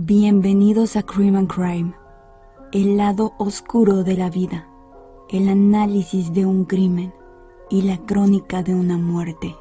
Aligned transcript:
Bienvenidos 0.00 0.94
a 0.94 1.02
Crime 1.02 1.36
and 1.36 1.52
Crime, 1.52 1.92
el 2.70 2.96
lado 2.96 3.34
oscuro 3.36 4.04
de 4.04 4.16
la 4.16 4.30
vida, 4.30 4.68
el 5.28 5.48
análisis 5.48 6.32
de 6.32 6.46
un 6.46 6.66
crimen 6.66 7.12
y 7.68 7.82
la 7.82 7.98
crónica 8.06 8.62
de 8.62 8.76
una 8.76 8.96
muerte. 8.96 9.56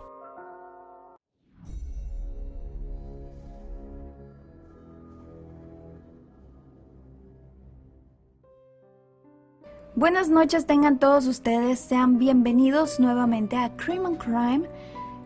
Buenas 9.95 10.29
noches 10.29 10.67
tengan 10.67 10.99
todos 10.99 11.25
ustedes, 11.25 11.79
sean 11.79 12.19
bienvenidos 12.19 12.99
nuevamente 12.99 13.57
a 13.57 13.75
Crime 13.75 14.05
and 14.05 14.17
Crime 14.19 14.69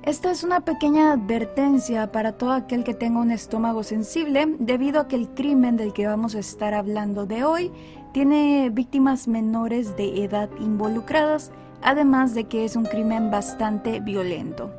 esta 0.04 0.32
es 0.32 0.44
una 0.44 0.62
pequeña 0.62 1.14
advertencia 1.14 2.12
para 2.12 2.32
todo 2.32 2.54
aquel 2.54 2.84
que 2.84 2.96
tenga 2.96 3.20
un 3.20 3.30
estómago 3.30 3.84
sensible 3.84 4.56
debido 4.58 5.00
a 5.00 5.08
que 5.08 5.16
el 5.16 5.30
crimen 5.30 5.78
del 5.78 5.94
que 5.94 6.08
vamos 6.08 6.34
a 6.34 6.40
estar 6.40 6.74
hablando 6.74 7.28
de 7.28 7.44
hoy 7.44 7.72
tiene 8.12 8.70
víctimas 8.72 9.28
menores 9.28 9.96
de 9.96 10.24
edad 10.24 10.50
involucradas, 10.60 11.52
además 11.82 12.34
de 12.34 12.46
que 12.46 12.66
es 12.66 12.76
un 12.76 12.86
crimen 12.86 13.30
bastante 13.30 14.00
violento. 14.00 14.74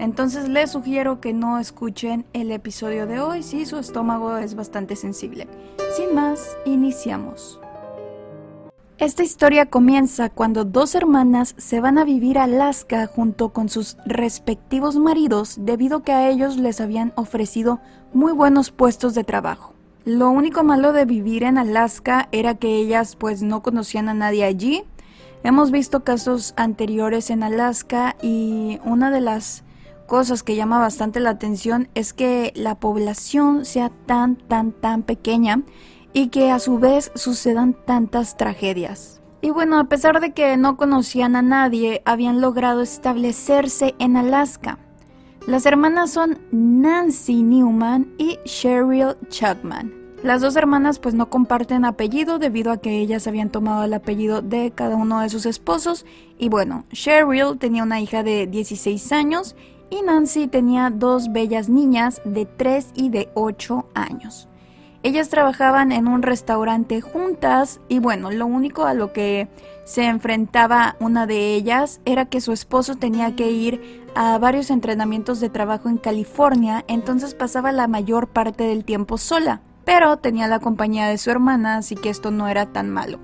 Entonces 0.00 0.48
les 0.48 0.72
sugiero 0.72 1.20
que 1.20 1.32
no 1.32 1.60
escuchen 1.60 2.26
el 2.32 2.50
episodio 2.50 3.06
de 3.06 3.20
hoy 3.20 3.44
si 3.44 3.64
su 3.66 3.78
estómago 3.78 4.36
es 4.38 4.56
bastante 4.56 4.96
sensible. 4.96 5.46
Sin 5.96 6.14
más, 6.16 6.56
iniciamos. 6.66 7.60
Esta 9.04 9.22
historia 9.22 9.66
comienza 9.66 10.30
cuando 10.30 10.64
dos 10.64 10.94
hermanas 10.94 11.54
se 11.58 11.78
van 11.78 11.98
a 11.98 12.04
vivir 12.04 12.38
a 12.38 12.44
Alaska 12.44 13.06
junto 13.06 13.50
con 13.50 13.68
sus 13.68 13.98
respectivos 14.06 14.96
maridos 14.96 15.56
debido 15.60 15.98
a 15.98 16.02
que 16.02 16.12
a 16.12 16.30
ellos 16.30 16.56
les 16.56 16.80
habían 16.80 17.12
ofrecido 17.14 17.80
muy 18.14 18.32
buenos 18.32 18.70
puestos 18.70 19.12
de 19.12 19.22
trabajo. 19.22 19.74
Lo 20.06 20.30
único 20.30 20.64
malo 20.64 20.94
de 20.94 21.04
vivir 21.04 21.42
en 21.42 21.58
Alaska 21.58 22.30
era 22.32 22.54
que 22.54 22.76
ellas 22.76 23.14
pues 23.14 23.42
no 23.42 23.62
conocían 23.62 24.08
a 24.08 24.14
nadie 24.14 24.42
allí. 24.42 24.84
Hemos 25.42 25.70
visto 25.70 26.02
casos 26.02 26.54
anteriores 26.56 27.28
en 27.28 27.42
Alaska 27.42 28.16
y 28.22 28.80
una 28.86 29.10
de 29.10 29.20
las 29.20 29.64
cosas 30.06 30.42
que 30.42 30.56
llama 30.56 30.78
bastante 30.78 31.20
la 31.20 31.28
atención 31.28 31.88
es 31.94 32.14
que 32.14 32.54
la 32.56 32.76
población 32.76 33.66
sea 33.66 33.90
tan 34.06 34.36
tan 34.36 34.72
tan 34.72 35.02
pequeña 35.02 35.62
y 36.14 36.28
que 36.28 36.50
a 36.50 36.58
su 36.58 36.78
vez 36.78 37.12
sucedan 37.14 37.74
tantas 37.74 38.38
tragedias. 38.38 39.20
Y 39.42 39.50
bueno, 39.50 39.78
a 39.78 39.84
pesar 39.84 40.20
de 40.20 40.32
que 40.32 40.56
no 40.56 40.78
conocían 40.78 41.36
a 41.36 41.42
nadie, 41.42 42.00
habían 42.06 42.40
logrado 42.40 42.80
establecerse 42.80 43.94
en 43.98 44.16
Alaska. 44.16 44.78
Las 45.46 45.66
hermanas 45.66 46.12
son 46.12 46.38
Nancy 46.50 47.42
Newman 47.42 48.14
y 48.16 48.38
Cheryl 48.46 49.16
Chapman. 49.28 49.92
Las 50.22 50.40
dos 50.40 50.56
hermanas 50.56 50.98
pues 50.98 51.14
no 51.14 51.28
comparten 51.28 51.84
apellido 51.84 52.38
debido 52.38 52.72
a 52.72 52.78
que 52.78 52.98
ellas 53.00 53.26
habían 53.26 53.50
tomado 53.50 53.84
el 53.84 53.92
apellido 53.92 54.40
de 54.40 54.70
cada 54.74 54.96
uno 54.96 55.20
de 55.20 55.28
sus 55.28 55.44
esposos. 55.44 56.06
Y 56.38 56.48
bueno, 56.48 56.86
Cheryl 56.92 57.58
tenía 57.58 57.82
una 57.82 58.00
hija 58.00 58.22
de 58.22 58.46
16 58.46 59.12
años 59.12 59.54
y 59.90 60.00
Nancy 60.00 60.46
tenía 60.46 60.88
dos 60.88 61.30
bellas 61.30 61.68
niñas 61.68 62.22
de 62.24 62.46
3 62.46 62.92
y 62.94 63.10
de 63.10 63.28
8 63.34 63.86
años. 63.92 64.48
Ellas 65.04 65.28
trabajaban 65.28 65.92
en 65.92 66.08
un 66.08 66.22
restaurante 66.22 67.02
juntas 67.02 67.78
y 67.90 67.98
bueno, 67.98 68.30
lo 68.30 68.46
único 68.46 68.86
a 68.86 68.94
lo 68.94 69.12
que 69.12 69.48
se 69.84 70.06
enfrentaba 70.06 70.96
una 70.98 71.26
de 71.26 71.54
ellas 71.54 72.00
era 72.06 72.24
que 72.24 72.40
su 72.40 72.52
esposo 72.52 72.94
tenía 72.94 73.36
que 73.36 73.50
ir 73.50 74.02
a 74.14 74.38
varios 74.38 74.70
entrenamientos 74.70 75.40
de 75.40 75.50
trabajo 75.50 75.90
en 75.90 75.98
California, 75.98 76.86
entonces 76.88 77.34
pasaba 77.34 77.70
la 77.70 77.86
mayor 77.86 78.28
parte 78.28 78.64
del 78.64 78.86
tiempo 78.86 79.18
sola, 79.18 79.60
pero 79.84 80.16
tenía 80.16 80.48
la 80.48 80.60
compañía 80.60 81.06
de 81.06 81.18
su 81.18 81.30
hermana, 81.30 81.76
así 81.76 81.96
que 81.96 82.08
esto 82.08 82.30
no 82.30 82.48
era 82.48 82.72
tan 82.72 82.88
malo. 82.88 83.18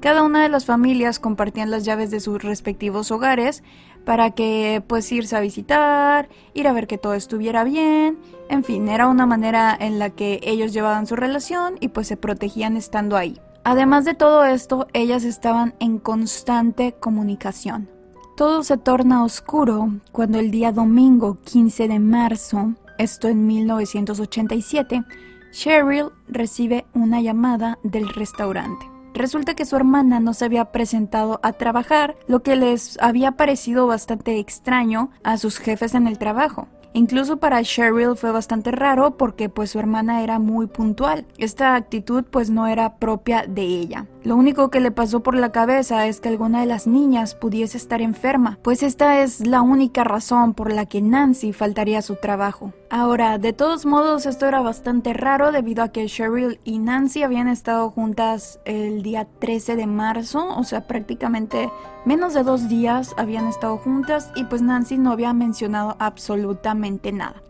Cada 0.00 0.22
una 0.22 0.42
de 0.42 0.48
las 0.48 0.66
familias 0.66 1.18
compartían 1.18 1.70
las 1.70 1.84
llaves 1.84 2.10
de 2.10 2.20
sus 2.20 2.42
respectivos 2.42 3.10
hogares 3.10 3.62
para 4.04 4.30
que 4.30 4.82
pues 4.86 5.10
irse 5.10 5.36
a 5.36 5.40
visitar, 5.40 6.28
ir 6.54 6.68
a 6.68 6.72
ver 6.72 6.86
que 6.86 6.98
todo 6.98 7.14
estuviera 7.14 7.64
bien, 7.64 8.18
en 8.48 8.62
fin, 8.62 8.88
era 8.88 9.08
una 9.08 9.26
manera 9.26 9.76
en 9.78 9.98
la 9.98 10.10
que 10.10 10.38
ellos 10.42 10.72
llevaban 10.72 11.06
su 11.06 11.16
relación 11.16 11.76
y 11.80 11.88
pues 11.88 12.06
se 12.06 12.16
protegían 12.16 12.76
estando 12.76 13.16
ahí. 13.16 13.40
Además 13.64 14.04
de 14.04 14.14
todo 14.14 14.44
esto, 14.44 14.86
ellas 14.92 15.24
estaban 15.24 15.74
en 15.80 15.98
constante 15.98 16.92
comunicación. 16.92 17.88
Todo 18.36 18.62
se 18.62 18.76
torna 18.76 19.24
oscuro 19.24 19.90
cuando 20.12 20.38
el 20.38 20.52
día 20.52 20.70
domingo 20.70 21.38
15 21.42 21.88
de 21.88 21.98
marzo, 21.98 22.74
esto 22.98 23.26
en 23.26 23.46
1987, 23.46 25.02
Cheryl 25.50 26.10
recibe 26.28 26.84
una 26.94 27.20
llamada 27.20 27.78
del 27.82 28.08
restaurante. 28.10 28.95
Resulta 29.16 29.54
que 29.54 29.64
su 29.64 29.76
hermana 29.76 30.20
no 30.20 30.34
se 30.34 30.44
había 30.44 30.66
presentado 30.66 31.40
a 31.42 31.54
trabajar, 31.54 32.16
lo 32.28 32.42
que 32.42 32.54
les 32.54 32.98
había 33.00 33.32
parecido 33.32 33.86
bastante 33.86 34.38
extraño 34.38 35.10
a 35.24 35.38
sus 35.38 35.58
jefes 35.58 35.94
en 35.94 36.06
el 36.06 36.18
trabajo. 36.18 36.68
Incluso 36.92 37.38
para 37.38 37.62
Cheryl 37.62 38.16
fue 38.16 38.30
bastante 38.30 38.72
raro 38.72 39.16
porque 39.16 39.48
pues 39.48 39.70
su 39.70 39.78
hermana 39.78 40.22
era 40.22 40.38
muy 40.38 40.66
puntual. 40.66 41.26
Esta 41.38 41.76
actitud 41.76 42.24
pues 42.24 42.50
no 42.50 42.66
era 42.66 42.96
propia 42.96 43.46
de 43.48 43.62
ella. 43.62 44.06
Lo 44.26 44.34
único 44.34 44.70
que 44.70 44.80
le 44.80 44.90
pasó 44.90 45.20
por 45.20 45.36
la 45.36 45.52
cabeza 45.52 46.08
es 46.08 46.18
que 46.18 46.28
alguna 46.28 46.58
de 46.58 46.66
las 46.66 46.88
niñas 46.88 47.36
pudiese 47.36 47.76
estar 47.76 48.02
enferma, 48.02 48.58
pues 48.60 48.82
esta 48.82 49.22
es 49.22 49.46
la 49.46 49.62
única 49.62 50.02
razón 50.02 50.52
por 50.52 50.72
la 50.72 50.84
que 50.84 51.00
Nancy 51.00 51.52
faltaría 51.52 52.00
a 52.00 52.02
su 52.02 52.16
trabajo. 52.16 52.72
Ahora, 52.90 53.38
de 53.38 53.52
todos 53.52 53.86
modos, 53.86 54.26
esto 54.26 54.46
era 54.46 54.60
bastante 54.62 55.12
raro 55.12 55.52
debido 55.52 55.84
a 55.84 55.92
que 55.92 56.06
Cheryl 56.06 56.58
y 56.64 56.80
Nancy 56.80 57.22
habían 57.22 57.46
estado 57.46 57.88
juntas 57.88 58.58
el 58.64 59.04
día 59.04 59.28
13 59.38 59.76
de 59.76 59.86
marzo, 59.86 60.44
o 60.58 60.64
sea, 60.64 60.88
prácticamente 60.88 61.70
menos 62.04 62.34
de 62.34 62.42
dos 62.42 62.68
días 62.68 63.14
habían 63.16 63.46
estado 63.46 63.76
juntas 63.76 64.32
y 64.34 64.42
pues 64.42 64.60
Nancy 64.60 64.98
no 64.98 65.12
había 65.12 65.32
mencionado 65.34 65.94
absolutamente 66.00 67.12
nada. 67.12 67.44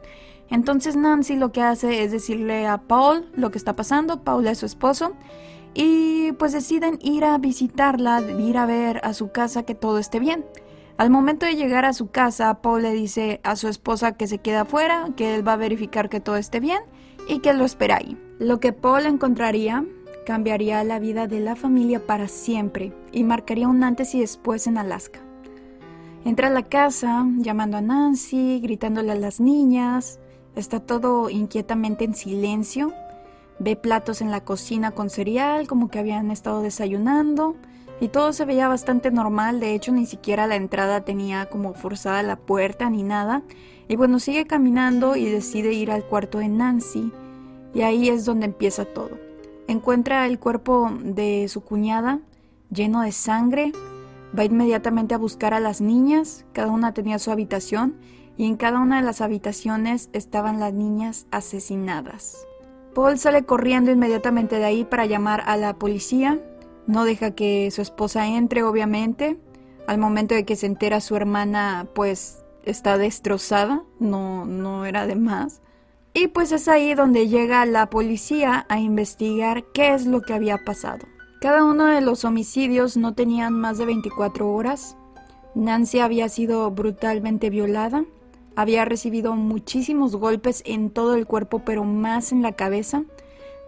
Entonces 0.50 0.94
Nancy 0.94 1.36
lo 1.36 1.53
que 1.53 1.62
hace 1.62 2.04
es 2.04 2.12
decirle 2.12 2.66
a 2.66 2.76
Paul 2.76 3.31
lo 3.34 3.50
que 3.50 3.56
está 3.56 3.75
pasando, 3.75 4.25
Paul 4.25 4.47
es 4.47 4.59
su 4.59 4.66
esposo, 4.66 5.15
y 5.76 6.32
pues 6.32 6.53
deciden 6.53 6.98
ir 7.03 7.25
a 7.25 7.37
visitarla, 7.37 8.22
ir 8.22 8.56
a 8.56 8.64
ver 8.64 9.00
a 9.04 9.12
su 9.12 9.31
casa 9.31 9.64
que 9.64 9.75
todo 9.75 9.98
esté 9.98 10.19
bien. 10.19 10.47
Al 10.97 11.10
momento 11.10 11.44
de 11.44 11.54
llegar 11.54 11.84
a 11.84 11.92
su 11.92 12.10
casa, 12.10 12.62
Paul 12.62 12.82
le 12.82 12.92
dice 12.94 13.41
a 13.44 13.56
su 13.56 13.69
esposa 13.69 14.16
que 14.16 14.26
se 14.26 14.38
queda 14.38 14.62
afuera, 14.62 15.10
que 15.16 15.34
él 15.34 15.47
va 15.47 15.53
a 15.53 15.56
verificar 15.56 16.09
que 16.09 16.20
todo 16.20 16.36
esté 16.36 16.60
bien 16.60 16.81
y 17.28 17.41
que 17.41 17.53
lo 17.53 17.66
espera 17.66 17.97
ahí. 17.97 18.16
Lo 18.38 18.59
que 18.59 18.72
Paul 18.72 19.04
encontraría 19.04 19.84
cambiaría 20.25 20.82
la 20.82 20.98
vida 20.98 21.26
de 21.26 21.41
la 21.41 21.56
familia 21.56 22.04
para 22.04 22.26
siempre 22.26 22.94
y 23.12 23.22
marcaría 23.22 23.69
un 23.69 23.84
antes 23.84 24.15
y 24.15 24.20
después 24.20 24.66
en 24.66 24.78
Alaska. 24.78 25.20
Entra 26.25 26.48
a 26.48 26.50
la 26.50 26.62
casa 26.62 27.26
llamando 27.36 27.76
a 27.76 27.82
Nancy, 27.82 28.60
gritándole 28.60 29.12
a 29.12 29.16
las 29.16 29.41
niñas, 29.41 30.19
está 30.56 30.81
todo 30.81 31.28
inquietamente 31.28 32.04
en 32.04 32.15
silencio, 32.15 32.94
ve 33.59 33.77
platos 33.77 34.21
en 34.21 34.31
la 34.31 34.43
cocina 34.43 34.91
con 34.91 35.11
cereal 35.11 35.67
como 35.67 35.89
que 35.89 35.99
habían 35.99 36.31
estado 36.31 36.62
desayunando 36.62 37.56
y 38.00 38.09
todo 38.09 38.33
se 38.33 38.44
veía 38.44 38.69
bastante 38.69 39.11
normal, 39.11 39.59
de 39.59 39.75
hecho 39.75 39.93
ni 39.93 40.05
siquiera 40.05 40.47
la 40.47 40.56
entrada 40.56 41.05
tenía 41.05 41.47
como 41.47 41.72
forzada 41.75 42.22
la 42.22 42.37
puerta 42.37 42.91
ni 42.91 43.03
nada. 43.03 43.43
Y 43.89 43.97
bueno, 43.97 44.19
sigue 44.19 44.47
caminando 44.47 45.16
y 45.16 45.27
decide 45.27 45.72
ir 45.72 45.91
al 45.91 46.05
cuarto 46.05 46.39
de 46.39 46.49
Nancy 46.49 47.12
y 47.72 47.83
ahí 47.83 48.09
es 48.09 48.25
donde 48.25 48.47
empieza 48.47 48.84
todo. 48.84 49.11
Encuentra 49.69 50.27
el 50.27 50.39
cuerpo 50.39 50.91
de 51.03 51.47
su 51.49 51.62
cuñada 51.62 52.21
lleno 52.71 53.03
de 53.03 53.12
sangre, 53.12 53.72
va 54.37 54.45
inmediatamente 54.45 55.15
a 55.15 55.19
buscar 55.19 55.55
a 55.55 55.61
las 55.61 55.81
niñas, 55.81 56.45
cada 56.53 56.69
una 56.69 56.93
tenía 56.93 57.19
su 57.19 57.31
habitación 57.31 57.95
y 58.37 58.45
en 58.45 58.56
cada 58.56 58.81
una 58.81 58.97
de 58.97 59.06
las 59.06 59.21
habitaciones 59.21 60.11
estaban 60.12 60.61
las 60.61 60.75
niñas 60.75 61.27
asesinadas. 61.30 62.47
Paul 62.97 63.19
sale 63.19 63.45
corriendo 63.45 63.93
inmediatamente 63.93 64.59
de 64.59 64.65
ahí 64.65 64.84
para 64.84 65.07
llamar 65.07 65.45
a 65.47 65.57
la 65.59 65.75
policía 65.75 66.41
no 66.87 67.04
deja 67.04 67.33
que 67.33 67.71
su 67.71 67.83
esposa 67.83 68.27
entre, 68.27 68.63
obviamente. 68.63 69.37
Al 69.87 69.98
momento 69.98 70.34
de 70.34 70.45
que 70.45 70.57
se 70.57 70.66
entera 70.66 71.01
su 71.01 71.15
hermana, 71.16 71.89
pues 71.95 72.45
está 72.65 72.97
destrozada, 72.97 73.84
no, 73.98 74.47
no 74.47 74.87
era 74.87 75.07
de 75.07 75.16
más. 75.16 75.60
Y 76.15 76.28
pues 76.28 76.53
es 76.53 76.69
ahí 76.69 76.95
donde 76.95 77.28
llega 77.28 77.66
la 77.66 77.91
policía 77.91 78.65
a 78.69 78.81
investigar 78.81 79.65
qué 79.75 79.95
es 79.95 80.07
lo 80.07 80.22
que 80.22 80.33
había 80.33 80.65
pasado. 80.65 81.07
Cada 81.41 81.65
uno 81.65 81.87
de 81.87 82.01
los 82.01 82.25
homicidios 82.25 82.97
no 82.97 83.15
tenían 83.15 83.53
más 83.53 83.78
de 83.78 83.84
24 83.84 84.51
horas. 84.51 84.97
Nancy 85.54 85.99
había 85.99 86.28
sido 86.28 86.71
brutalmente 86.71 87.51
violada, 87.51 88.04
había 88.56 88.84
recibido 88.84 89.36
muchísimos 89.36 90.16
golpes 90.16 90.62
en 90.66 90.91
todo 90.91 91.14
el 91.14 91.26
cuerpo, 91.26 91.62
pero 91.64 91.84
más 91.84 92.32
en 92.32 92.42
la 92.42 92.53
cabeza. 92.53 93.04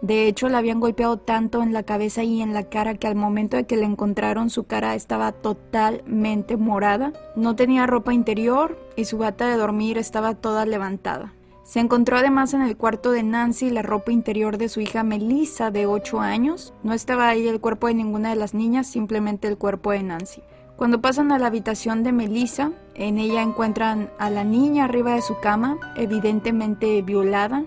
De 0.01 0.27
hecho, 0.27 0.49
la 0.49 0.59
habían 0.59 0.79
golpeado 0.79 1.17
tanto 1.17 1.61
en 1.61 1.73
la 1.73 1.83
cabeza 1.83 2.23
y 2.23 2.41
en 2.41 2.53
la 2.53 2.63
cara 2.63 2.95
que 2.95 3.07
al 3.07 3.15
momento 3.15 3.57
de 3.57 3.65
que 3.65 3.77
le 3.77 3.85
encontraron 3.85 4.49
su 4.49 4.63
cara 4.63 4.95
estaba 4.95 5.31
totalmente 5.31 6.57
morada. 6.57 7.13
No 7.35 7.55
tenía 7.55 7.85
ropa 7.85 8.13
interior 8.13 8.79
y 8.95 9.05
su 9.05 9.17
bata 9.17 9.47
de 9.49 9.57
dormir 9.57 9.97
estaba 9.97 10.35
toda 10.35 10.65
levantada. 10.65 11.33
Se 11.63 11.79
encontró 11.79 12.17
además 12.17 12.55
en 12.55 12.63
el 12.63 12.77
cuarto 12.77 13.11
de 13.11 13.21
Nancy 13.21 13.69
la 13.69 13.83
ropa 13.83 14.11
interior 14.11 14.57
de 14.57 14.69
su 14.69 14.81
hija 14.81 15.03
Melissa 15.03 15.69
de 15.69 15.85
8 15.85 16.19
años. 16.19 16.73
No 16.81 16.93
estaba 16.93 17.27
ahí 17.27 17.47
el 17.47 17.59
cuerpo 17.59 17.85
de 17.85 17.93
ninguna 17.93 18.29
de 18.29 18.37
las 18.37 18.55
niñas, 18.55 18.87
simplemente 18.87 19.47
el 19.47 19.57
cuerpo 19.57 19.91
de 19.91 20.01
Nancy. 20.01 20.41
Cuando 20.79 21.01
pasan 21.01 21.33
a 21.33 21.39
la 21.39 21.47
habitación 21.47 22.03
de 22.03 22.13
Melissa, 22.13 22.71
en 22.95 23.17
ella 23.17 23.41
encuentran 23.41 24.09
a 24.17 24.29
la 24.29 24.45
niña 24.45 24.85
arriba 24.85 25.13
de 25.13 25.21
su 25.21 25.37
cama, 25.41 25.77
evidentemente 25.97 27.01
violada. 27.01 27.65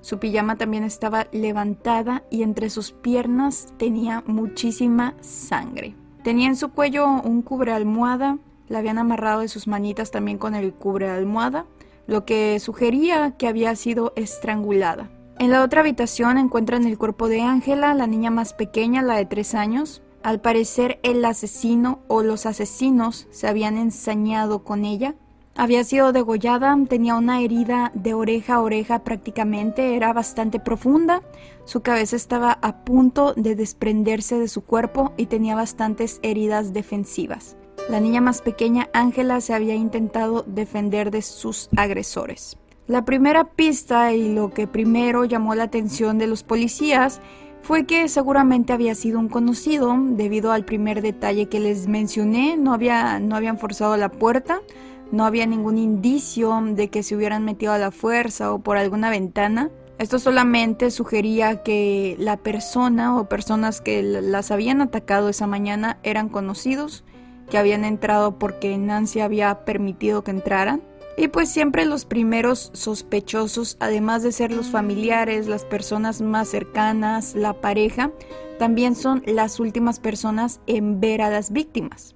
Su 0.00 0.20
pijama 0.20 0.54
también 0.54 0.84
estaba 0.84 1.26
levantada 1.32 2.22
y 2.30 2.44
entre 2.44 2.70
sus 2.70 2.92
piernas 2.92 3.74
tenía 3.78 4.22
muchísima 4.28 5.16
sangre. 5.20 5.96
Tenía 6.22 6.46
en 6.46 6.54
su 6.54 6.70
cuello 6.70 7.08
un 7.08 7.42
cubre 7.42 7.72
almohada, 7.72 8.38
la 8.68 8.78
habían 8.78 8.98
amarrado 8.98 9.40
de 9.40 9.48
sus 9.48 9.66
manitas 9.66 10.12
también 10.12 10.38
con 10.38 10.54
el 10.54 10.72
cubre 10.72 11.10
almohada 11.10 11.66
lo 12.06 12.24
que 12.24 12.60
sugería 12.60 13.32
que 13.32 13.48
había 13.48 13.74
sido 13.74 14.12
estrangulada. 14.14 15.10
En 15.40 15.50
la 15.50 15.64
otra 15.64 15.80
habitación 15.80 16.38
encuentran 16.38 16.86
el 16.86 16.96
cuerpo 16.96 17.28
de 17.28 17.42
Ángela, 17.42 17.92
la 17.92 18.06
niña 18.06 18.30
más 18.30 18.52
pequeña, 18.54 19.02
la 19.02 19.16
de 19.16 19.26
tres 19.26 19.56
años. 19.56 20.00
Al 20.22 20.40
parecer 20.40 21.00
el 21.02 21.24
asesino 21.24 21.98
o 22.06 22.22
los 22.22 22.46
asesinos 22.46 23.26
se 23.30 23.48
habían 23.48 23.76
ensañado 23.76 24.62
con 24.62 24.84
ella. 24.84 25.16
Había 25.56 25.82
sido 25.84 26.12
degollada, 26.12 26.76
tenía 26.88 27.16
una 27.16 27.42
herida 27.42 27.90
de 27.94 28.14
oreja 28.14 28.54
a 28.54 28.60
oreja 28.60 29.00
prácticamente, 29.00 29.96
era 29.96 30.12
bastante 30.12 30.60
profunda, 30.60 31.22
su 31.64 31.82
cabeza 31.82 32.16
estaba 32.16 32.58
a 32.62 32.84
punto 32.84 33.34
de 33.34 33.54
desprenderse 33.54 34.38
de 34.38 34.48
su 34.48 34.62
cuerpo 34.62 35.12
y 35.16 35.26
tenía 35.26 35.54
bastantes 35.54 36.20
heridas 36.22 36.72
defensivas. 36.72 37.56
La 37.90 38.00
niña 38.00 38.20
más 38.20 38.42
pequeña, 38.42 38.88
Ángela, 38.92 39.40
se 39.40 39.54
había 39.54 39.74
intentado 39.74 40.44
defender 40.46 41.10
de 41.10 41.20
sus 41.20 41.68
agresores. 41.76 42.56
La 42.86 43.04
primera 43.04 43.44
pista 43.44 44.12
y 44.12 44.32
lo 44.34 44.50
que 44.50 44.66
primero 44.66 45.24
llamó 45.24 45.54
la 45.54 45.64
atención 45.64 46.18
de 46.18 46.26
los 46.26 46.42
policías 46.42 47.20
fue 47.62 47.86
que 47.86 48.08
seguramente 48.08 48.72
había 48.72 48.94
sido 48.94 49.18
un 49.18 49.28
conocido, 49.28 49.96
debido 49.98 50.52
al 50.52 50.64
primer 50.64 51.00
detalle 51.00 51.46
que 51.46 51.60
les 51.60 51.86
mencioné, 51.86 52.56
no, 52.56 52.74
había, 52.74 53.20
no 53.20 53.36
habían 53.36 53.58
forzado 53.58 53.96
la 53.96 54.10
puerta, 54.10 54.60
no 55.12 55.24
había 55.24 55.46
ningún 55.46 55.78
indicio 55.78 56.60
de 56.74 56.88
que 56.88 57.02
se 57.02 57.14
hubieran 57.14 57.44
metido 57.44 57.72
a 57.72 57.78
la 57.78 57.90
fuerza 57.90 58.52
o 58.52 58.58
por 58.58 58.78
alguna 58.78 59.10
ventana. 59.10 59.70
Esto 59.98 60.18
solamente 60.18 60.90
sugería 60.90 61.62
que 61.62 62.16
la 62.18 62.36
persona 62.36 63.16
o 63.16 63.28
personas 63.28 63.80
que 63.80 64.02
las 64.02 64.50
habían 64.50 64.80
atacado 64.80 65.28
esa 65.28 65.46
mañana 65.46 65.98
eran 66.02 66.28
conocidos 66.28 67.04
que 67.50 67.58
habían 67.58 67.84
entrado 67.84 68.38
porque 68.38 68.76
Nancy 68.78 69.20
había 69.20 69.64
permitido 69.64 70.24
que 70.24 70.30
entraran. 70.30 70.82
Y 71.16 71.28
pues 71.28 71.50
siempre 71.50 71.84
los 71.84 72.04
primeros 72.06 72.70
sospechosos, 72.72 73.76
además 73.80 74.22
de 74.22 74.32
ser 74.32 74.50
los 74.50 74.68
familiares, 74.68 75.46
las 75.46 75.64
personas 75.64 76.22
más 76.22 76.48
cercanas, 76.48 77.34
la 77.34 77.52
pareja, 77.52 78.10
también 78.58 78.94
son 78.94 79.22
las 79.26 79.60
últimas 79.60 80.00
personas 80.00 80.60
en 80.66 81.00
ver 81.00 81.20
a 81.20 81.30
las 81.30 81.52
víctimas. 81.52 82.14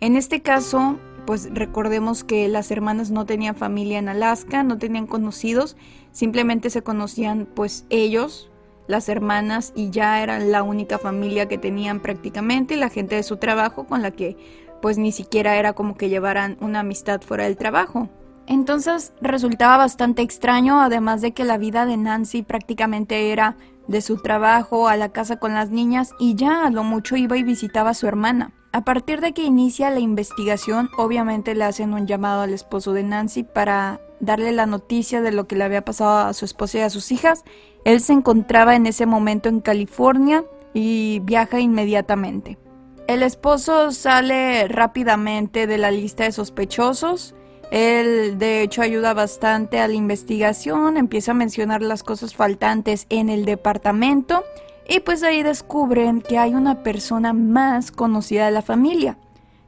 En 0.00 0.16
este 0.16 0.42
caso, 0.42 0.98
pues 1.26 1.48
recordemos 1.52 2.24
que 2.24 2.48
las 2.48 2.70
hermanas 2.70 3.10
no 3.10 3.24
tenían 3.24 3.54
familia 3.54 3.98
en 3.98 4.08
Alaska, 4.08 4.62
no 4.62 4.78
tenían 4.78 5.06
conocidos, 5.06 5.76
simplemente 6.10 6.70
se 6.70 6.82
conocían 6.82 7.46
pues 7.54 7.86
ellos, 7.88 8.50
las 8.88 9.08
hermanas, 9.08 9.72
y 9.74 9.90
ya 9.90 10.22
eran 10.22 10.50
la 10.50 10.62
única 10.62 10.98
familia 10.98 11.48
que 11.48 11.56
tenían 11.56 12.00
prácticamente, 12.00 12.76
la 12.76 12.90
gente 12.90 13.14
de 13.14 13.22
su 13.22 13.36
trabajo 13.36 13.86
con 13.86 14.02
la 14.02 14.10
que 14.10 14.36
pues 14.82 14.98
ni 14.98 15.12
siquiera 15.12 15.56
era 15.56 15.72
como 15.72 15.96
que 15.96 16.10
llevaran 16.10 16.58
una 16.60 16.80
amistad 16.80 17.22
fuera 17.22 17.44
del 17.44 17.56
trabajo. 17.56 18.10
Entonces 18.46 19.12
resultaba 19.20 19.78
bastante 19.78 20.22
extraño, 20.22 20.80
además 20.80 21.20
de 21.20 21.32
que 21.32 21.44
la 21.44 21.58
vida 21.58 21.86
de 21.86 21.96
Nancy 21.96 22.42
prácticamente 22.42 23.32
era 23.32 23.56
de 23.88 24.00
su 24.00 24.16
trabajo 24.18 24.88
a 24.88 24.96
la 24.96 25.10
casa 25.10 25.36
con 25.36 25.54
las 25.54 25.70
niñas 25.70 26.12
y 26.18 26.34
ya 26.34 26.66
a 26.66 26.70
lo 26.70 26.84
mucho 26.84 27.16
iba 27.16 27.36
y 27.36 27.42
visitaba 27.42 27.90
a 27.90 27.94
su 27.94 28.06
hermana. 28.06 28.52
A 28.72 28.82
partir 28.82 29.20
de 29.20 29.32
que 29.32 29.44
inicia 29.44 29.90
la 29.90 30.00
investigación, 30.00 30.90
obviamente 30.96 31.54
le 31.54 31.64
hacen 31.64 31.94
un 31.94 32.06
llamado 32.06 32.42
al 32.42 32.52
esposo 32.52 32.92
de 32.92 33.04
Nancy 33.04 33.44
para 33.44 34.00
darle 34.20 34.52
la 34.52 34.66
noticia 34.66 35.20
de 35.20 35.32
lo 35.32 35.46
que 35.46 35.54
le 35.54 35.64
había 35.64 35.84
pasado 35.84 36.26
a 36.26 36.32
su 36.32 36.44
esposa 36.44 36.78
y 36.78 36.80
a 36.80 36.90
sus 36.90 37.12
hijas. 37.12 37.44
Él 37.84 38.00
se 38.00 38.14
encontraba 38.14 38.74
en 38.74 38.86
ese 38.86 39.06
momento 39.06 39.48
en 39.48 39.60
California 39.60 40.44
y 40.72 41.20
viaja 41.20 41.60
inmediatamente. 41.60 42.58
El 43.06 43.22
esposo 43.22 43.92
sale 43.92 44.66
rápidamente 44.66 45.66
de 45.66 45.78
la 45.78 45.90
lista 45.90 46.24
de 46.24 46.32
sospechosos. 46.32 47.34
Él 47.70 48.38
de 48.38 48.62
hecho 48.62 48.82
ayuda 48.82 49.14
bastante 49.14 49.80
a 49.80 49.88
la 49.88 49.94
investigación, 49.94 50.96
empieza 50.96 51.32
a 51.32 51.34
mencionar 51.34 51.82
las 51.82 52.02
cosas 52.02 52.34
faltantes 52.34 53.06
en 53.08 53.28
el 53.28 53.44
departamento 53.44 54.44
y 54.88 55.00
pues 55.00 55.22
ahí 55.22 55.42
descubren 55.42 56.20
que 56.20 56.38
hay 56.38 56.54
una 56.54 56.82
persona 56.82 57.32
más 57.32 57.90
conocida 57.90 58.46
de 58.46 58.52
la 58.52 58.62
familia. 58.62 59.18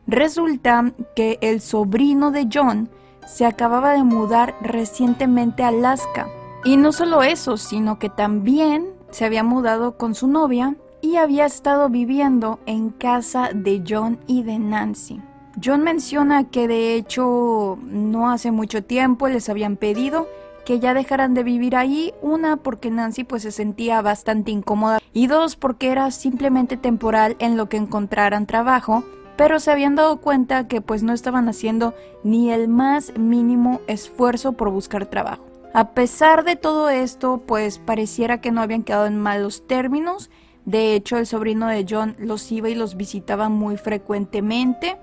Resulta 0.07 0.93
que 1.15 1.39
el 1.41 1.61
sobrino 1.61 2.31
de 2.31 2.49
John 2.53 2.91
se 3.27 3.45
acababa 3.45 3.93
de 3.93 4.05
mudar 4.05 4.55
recientemente 4.61 5.63
a 5.63 5.69
Alaska. 5.69 6.29
Y 6.65 6.77
no 6.77 6.93
solo 6.93 7.23
eso, 7.23 7.57
sino 7.57 7.99
que 7.99 8.09
también 8.09 8.87
se 9.11 9.25
había 9.25 9.43
mudado 9.43 9.97
con 9.97 10.15
su 10.15 10.27
novia 10.27 10.77
y 11.01 11.17
había 11.17 11.47
estado 11.47 11.89
viviendo 11.89 12.59
en 12.67 12.91
casa 12.91 13.51
de 13.53 13.83
John 13.87 14.19
y 14.27 14.43
de 14.43 14.59
Nancy. 14.59 15.21
John 15.63 15.83
menciona 15.83 16.45
que 16.45 16.69
de 16.69 16.95
hecho 16.95 17.79
no 17.83 18.31
hace 18.31 18.51
mucho 18.51 18.85
tiempo 18.85 19.29
les 19.29 19.49
habían 19.49 19.77
pedido 19.77 20.29
que 20.65 20.81
ya 20.81 20.95
dejaran 20.95 21.33
de 21.33 21.45
vivir 21.45 21.77
ahí, 21.77 22.13
una 22.23 22.57
porque 22.57 22.91
Nancy 22.91 23.23
pues 23.23 23.43
se 23.43 23.53
sentía 23.53 24.03
bastante 24.03 24.51
incómoda 24.51 25.01
y 25.13 25.29
dos 25.29 25.55
porque 25.55 25.91
era 25.91 26.11
simplemente 26.11 26.77
temporal 26.77 27.37
en 27.39 27.57
lo 27.57 27.69
que 27.69 27.77
encontraran 27.77 28.47
trabajo, 28.47 29.05
pero 29.37 29.61
se 29.61 29.71
habían 29.71 29.95
dado 29.95 30.21
cuenta 30.21 30.67
que 30.67 30.81
pues 30.81 31.05
no 31.05 31.13
estaban 31.13 31.49
haciendo 31.49 31.95
ni 32.25 32.51
el 32.51 32.67
más 32.67 33.17
mínimo 33.17 33.81
esfuerzo 33.87 34.55
por 34.55 34.71
buscar 34.71 35.07
trabajo. 35.07 35.47
A 35.73 35.91
pesar 35.91 36.43
de 36.43 36.57
todo 36.57 36.89
esto, 36.89 37.43
pues 37.47 37.79
pareciera 37.79 38.41
que 38.41 38.51
no 38.51 38.61
habían 38.61 38.83
quedado 38.83 39.07
en 39.07 39.19
malos 39.19 39.67
términos 39.69 40.31
de 40.67 40.97
hecho, 40.97 41.17
el 41.17 41.27
sobrino 41.27 41.69
de 41.69 41.87
John 41.89 42.17
los 42.19 42.51
iba 42.51 42.69
y 42.69 42.75
los 42.75 42.97
visitaba 42.97 43.49
muy 43.49 43.77
frecuentemente. 43.77 44.99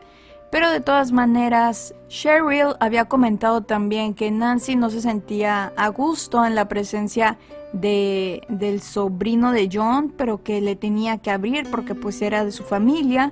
Pero 0.54 0.70
de 0.70 0.82
todas 0.82 1.12
maneras, 1.12 1.96
Cheryl 2.10 2.76
había 2.80 3.06
comentado 3.06 3.62
también 3.62 4.14
que 4.14 4.30
Nancy 4.30 4.76
no 4.76 4.92
se 4.92 5.02
sentía 5.02 5.74
a 5.76 5.88
gusto 5.88 6.46
en 6.46 6.54
la 6.54 6.68
presencia 6.68 7.40
de, 7.74 8.44
del 8.50 8.80
sobrino 8.80 9.52
de 9.52 9.68
John, 9.74 10.14
pero 10.16 10.44
que 10.44 10.62
le 10.62 10.76
tenía 10.76 11.18
que 11.18 11.32
abrir 11.32 11.72
porque 11.72 11.96
pues 11.96 12.22
era 12.22 12.46
de 12.46 12.52
su 12.52 12.62
familia 12.62 13.32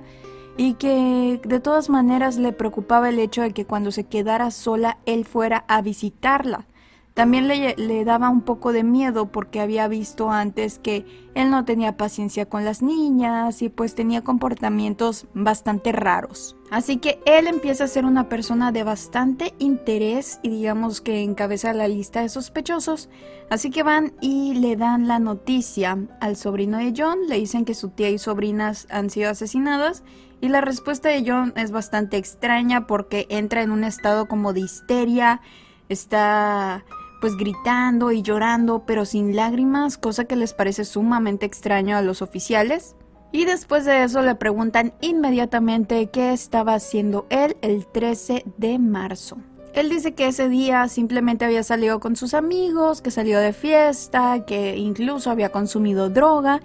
y 0.56 0.74
que 0.74 1.40
de 1.44 1.60
todas 1.60 1.88
maneras 1.88 2.38
le 2.38 2.52
preocupaba 2.52 3.08
el 3.08 3.20
hecho 3.20 3.42
de 3.42 3.52
que 3.52 3.66
cuando 3.66 3.92
se 3.92 4.02
quedara 4.02 4.50
sola 4.50 4.98
él 5.06 5.24
fuera 5.24 5.64
a 5.68 5.80
visitarla. 5.80 6.66
También 7.14 7.46
le, 7.46 8.04
daba 8.06 8.30
un 8.30 8.40
poco 8.40 8.72
de 8.72 8.84
miedo 8.84 9.26
porque 9.26 9.60
había 9.60 9.86
visto 9.86 10.30
antes 10.30 10.78
que 10.78 11.04
él 11.34 11.50
no 11.50 11.66
tenía 11.66 11.98
paciencia 11.98 12.46
con 12.46 12.64
las 12.64 12.80
niñas 12.80 13.60
y 13.60 13.68
pues 13.68 13.94
tenía 13.94 14.22
comportamientos 14.22 15.26
bastante 15.34 15.92
raros. 15.92 16.56
Así 16.70 16.96
que 16.96 17.20
él 17.26 17.48
empieza 17.48 17.84
a 17.84 17.88
ser 17.88 18.06
una 18.06 18.30
persona 18.30 18.72
de 18.72 18.82
bastante 18.82 19.52
interés 19.58 20.40
y 20.42 20.48
digamos 20.48 21.02
que 21.02 21.22
encabeza 21.22 21.74
la 21.74 21.86
lista 21.86 22.22
de 22.22 22.30
sospechosos. 22.30 23.10
Así 23.50 23.68
que 23.68 23.82
van 23.82 24.14
y 24.22 24.54
le 24.54 24.76
dan 24.76 25.06
la 25.06 25.18
noticia 25.18 25.98
al 26.18 26.36
sobrino 26.36 26.78
de 26.78 26.94
John, 26.96 27.18
le 27.28 27.36
dicen 27.36 27.66
que 27.66 27.74
su 27.74 27.90
tía 27.90 28.08
y 28.08 28.16
sobrinas 28.16 28.86
han 28.90 29.10
sido 29.10 29.30
asesinadas 29.30 30.02
y 30.40 30.48
la 30.48 30.62
respuesta 30.62 31.10
de 31.10 31.24
John 31.26 31.52
es 31.56 31.72
bastante 31.72 32.16
extraña 32.16 32.86
porque 32.86 33.26
entra 33.28 33.62
en 33.62 33.70
un 33.70 33.84
estado 33.84 34.26
como 34.26 34.54
de 34.54 34.60
histeria, 34.60 35.42
está 35.90 36.84
pues 37.22 37.36
gritando 37.36 38.10
y 38.10 38.20
llorando, 38.20 38.82
pero 38.84 39.04
sin 39.04 39.36
lágrimas, 39.36 39.96
cosa 39.96 40.24
que 40.24 40.34
les 40.34 40.54
parece 40.54 40.84
sumamente 40.84 41.46
extraño 41.46 41.96
a 41.96 42.02
los 42.02 42.20
oficiales. 42.20 42.96
Y 43.30 43.44
después 43.44 43.84
de 43.84 44.02
eso 44.02 44.22
le 44.22 44.34
preguntan 44.34 44.92
inmediatamente 45.00 46.10
qué 46.10 46.32
estaba 46.32 46.74
haciendo 46.74 47.26
él 47.30 47.56
el 47.62 47.86
13 47.86 48.44
de 48.58 48.78
marzo. 48.80 49.38
Él 49.72 49.88
dice 49.88 50.14
que 50.14 50.26
ese 50.26 50.48
día 50.48 50.88
simplemente 50.88 51.44
había 51.44 51.62
salido 51.62 52.00
con 52.00 52.16
sus 52.16 52.34
amigos, 52.34 53.02
que 53.02 53.12
salió 53.12 53.38
de 53.38 53.52
fiesta, 53.52 54.44
que 54.44 54.76
incluso 54.76 55.30
había 55.30 55.52
consumido 55.52 56.10
droga, 56.10 56.60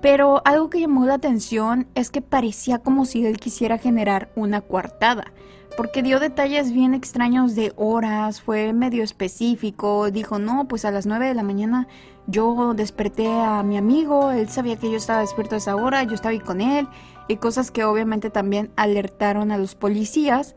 pero 0.00 0.40
algo 0.46 0.70
que 0.70 0.80
llamó 0.80 1.04
la 1.04 1.14
atención 1.14 1.86
es 1.94 2.10
que 2.10 2.22
parecía 2.22 2.78
como 2.78 3.04
si 3.04 3.26
él 3.26 3.38
quisiera 3.38 3.76
generar 3.76 4.32
una 4.36 4.62
coartada 4.62 5.32
porque 5.78 6.02
dio 6.02 6.18
detalles 6.18 6.72
bien 6.72 6.92
extraños 6.92 7.54
de 7.54 7.72
horas, 7.76 8.40
fue 8.40 8.72
medio 8.72 9.04
específico, 9.04 10.10
dijo, 10.10 10.40
no, 10.40 10.66
pues 10.66 10.84
a 10.84 10.90
las 10.90 11.06
9 11.06 11.28
de 11.28 11.34
la 11.34 11.44
mañana 11.44 11.86
yo 12.26 12.74
desperté 12.74 13.28
a 13.28 13.62
mi 13.62 13.76
amigo, 13.76 14.32
él 14.32 14.48
sabía 14.48 14.74
que 14.74 14.90
yo 14.90 14.96
estaba 14.96 15.20
despierto 15.20 15.54
a 15.54 15.58
esa 15.58 15.76
hora, 15.76 16.02
yo 16.02 16.16
estaba 16.16 16.32
ahí 16.32 16.40
con 16.40 16.60
él, 16.60 16.88
y 17.28 17.36
cosas 17.36 17.70
que 17.70 17.84
obviamente 17.84 18.28
también 18.28 18.72
alertaron 18.74 19.52
a 19.52 19.56
los 19.56 19.76
policías. 19.76 20.56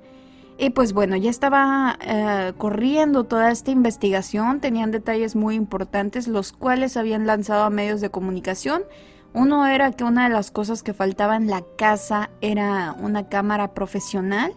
Y 0.58 0.72
pues 0.72 0.92
bueno, 0.92 1.16
ya 1.16 1.30
estaba 1.30 2.00
eh, 2.02 2.54
corriendo 2.58 3.26
toda 3.26 3.52
esta 3.52 3.70
investigación, 3.70 4.60
tenían 4.60 4.90
detalles 4.90 5.36
muy 5.36 5.54
importantes, 5.54 6.28
los 6.28 6.52
cuales 6.52 6.98
habían 6.98 7.28
lanzado 7.28 7.64
a 7.64 7.70
medios 7.70 8.02
de 8.02 8.10
comunicación. 8.10 8.82
Uno 9.34 9.68
era 9.68 9.92
que 9.92 10.04
una 10.04 10.24
de 10.28 10.34
las 10.34 10.50
cosas 10.50 10.82
que 10.82 10.96
faltaba 10.96 11.36
en 11.36 11.46
la 11.46 11.62
casa 11.78 12.32
era 12.42 12.96
una 13.00 13.30
cámara 13.30 13.76
profesional 13.76 14.56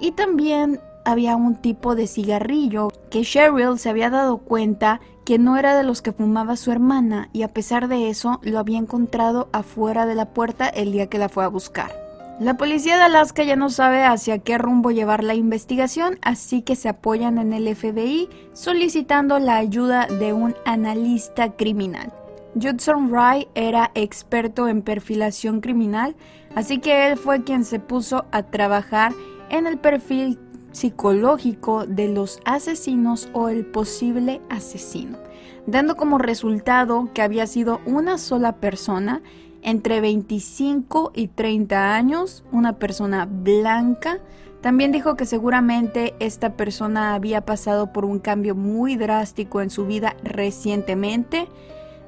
y 0.00 0.12
también 0.12 0.80
había 1.04 1.36
un 1.36 1.54
tipo 1.54 1.94
de 1.94 2.06
cigarrillo 2.06 2.88
que 3.10 3.22
Cheryl 3.22 3.78
se 3.78 3.88
había 3.88 4.10
dado 4.10 4.38
cuenta 4.38 5.00
que 5.24 5.38
no 5.38 5.56
era 5.56 5.76
de 5.76 5.84
los 5.84 6.02
que 6.02 6.12
fumaba 6.12 6.56
su 6.56 6.72
hermana 6.72 7.28
y 7.32 7.42
a 7.42 7.48
pesar 7.48 7.88
de 7.88 8.10
eso 8.10 8.40
lo 8.42 8.58
había 8.58 8.78
encontrado 8.78 9.48
afuera 9.52 10.06
de 10.06 10.14
la 10.14 10.26
puerta 10.26 10.68
el 10.68 10.92
día 10.92 11.08
que 11.08 11.18
la 11.18 11.28
fue 11.28 11.44
a 11.44 11.48
buscar. 11.48 12.06
La 12.38 12.58
policía 12.58 12.96
de 12.96 13.04
Alaska 13.04 13.44
ya 13.44 13.56
no 13.56 13.70
sabe 13.70 14.04
hacia 14.04 14.38
qué 14.38 14.58
rumbo 14.58 14.90
llevar 14.90 15.24
la 15.24 15.34
investigación, 15.34 16.18
así 16.20 16.60
que 16.60 16.76
se 16.76 16.88
apoyan 16.88 17.38
en 17.38 17.54
el 17.54 17.74
FBI 17.74 18.28
solicitando 18.52 19.38
la 19.38 19.56
ayuda 19.56 20.06
de 20.06 20.34
un 20.34 20.54
analista 20.66 21.52
criminal. 21.52 22.12
Judson 22.60 23.10
Wright 23.10 23.48
era 23.54 23.90
experto 23.94 24.68
en 24.68 24.82
perfilación 24.82 25.60
criminal, 25.60 26.14
así 26.54 26.78
que 26.78 27.08
él 27.08 27.16
fue 27.16 27.42
quien 27.42 27.64
se 27.64 27.80
puso 27.80 28.26
a 28.32 28.42
trabajar 28.42 29.12
en 29.50 29.66
el 29.66 29.78
perfil 29.78 30.38
psicológico 30.72 31.86
de 31.86 32.08
los 32.08 32.40
asesinos 32.44 33.28
o 33.32 33.48
el 33.48 33.64
posible 33.64 34.40
asesino, 34.50 35.18
dando 35.66 35.96
como 35.96 36.18
resultado 36.18 37.10
que 37.14 37.22
había 37.22 37.46
sido 37.46 37.80
una 37.86 38.18
sola 38.18 38.56
persona 38.56 39.22
entre 39.62 40.00
25 40.00 41.12
y 41.14 41.28
30 41.28 41.94
años, 41.96 42.44
una 42.52 42.78
persona 42.78 43.26
blanca. 43.26 44.20
También 44.60 44.92
dijo 44.92 45.16
que 45.16 45.26
seguramente 45.26 46.14
esta 46.20 46.56
persona 46.56 47.14
había 47.14 47.40
pasado 47.40 47.92
por 47.92 48.04
un 48.04 48.18
cambio 48.18 48.54
muy 48.54 48.96
drástico 48.96 49.60
en 49.60 49.70
su 49.70 49.86
vida 49.86 50.14
recientemente. 50.22 51.48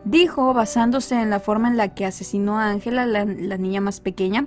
Dijo, 0.05 0.55
basándose 0.55 1.21
en 1.21 1.31
la 1.31 1.41
forma 1.41 1.69
en 1.69 1.77
la 1.77 1.95
que 1.95 2.07
asesinó 2.07 2.59
a 2.59 2.71
Ángela, 2.71 3.05
la, 3.07 3.25
niña 3.25 3.81
más 3.81 4.01
pequeña, 4.01 4.47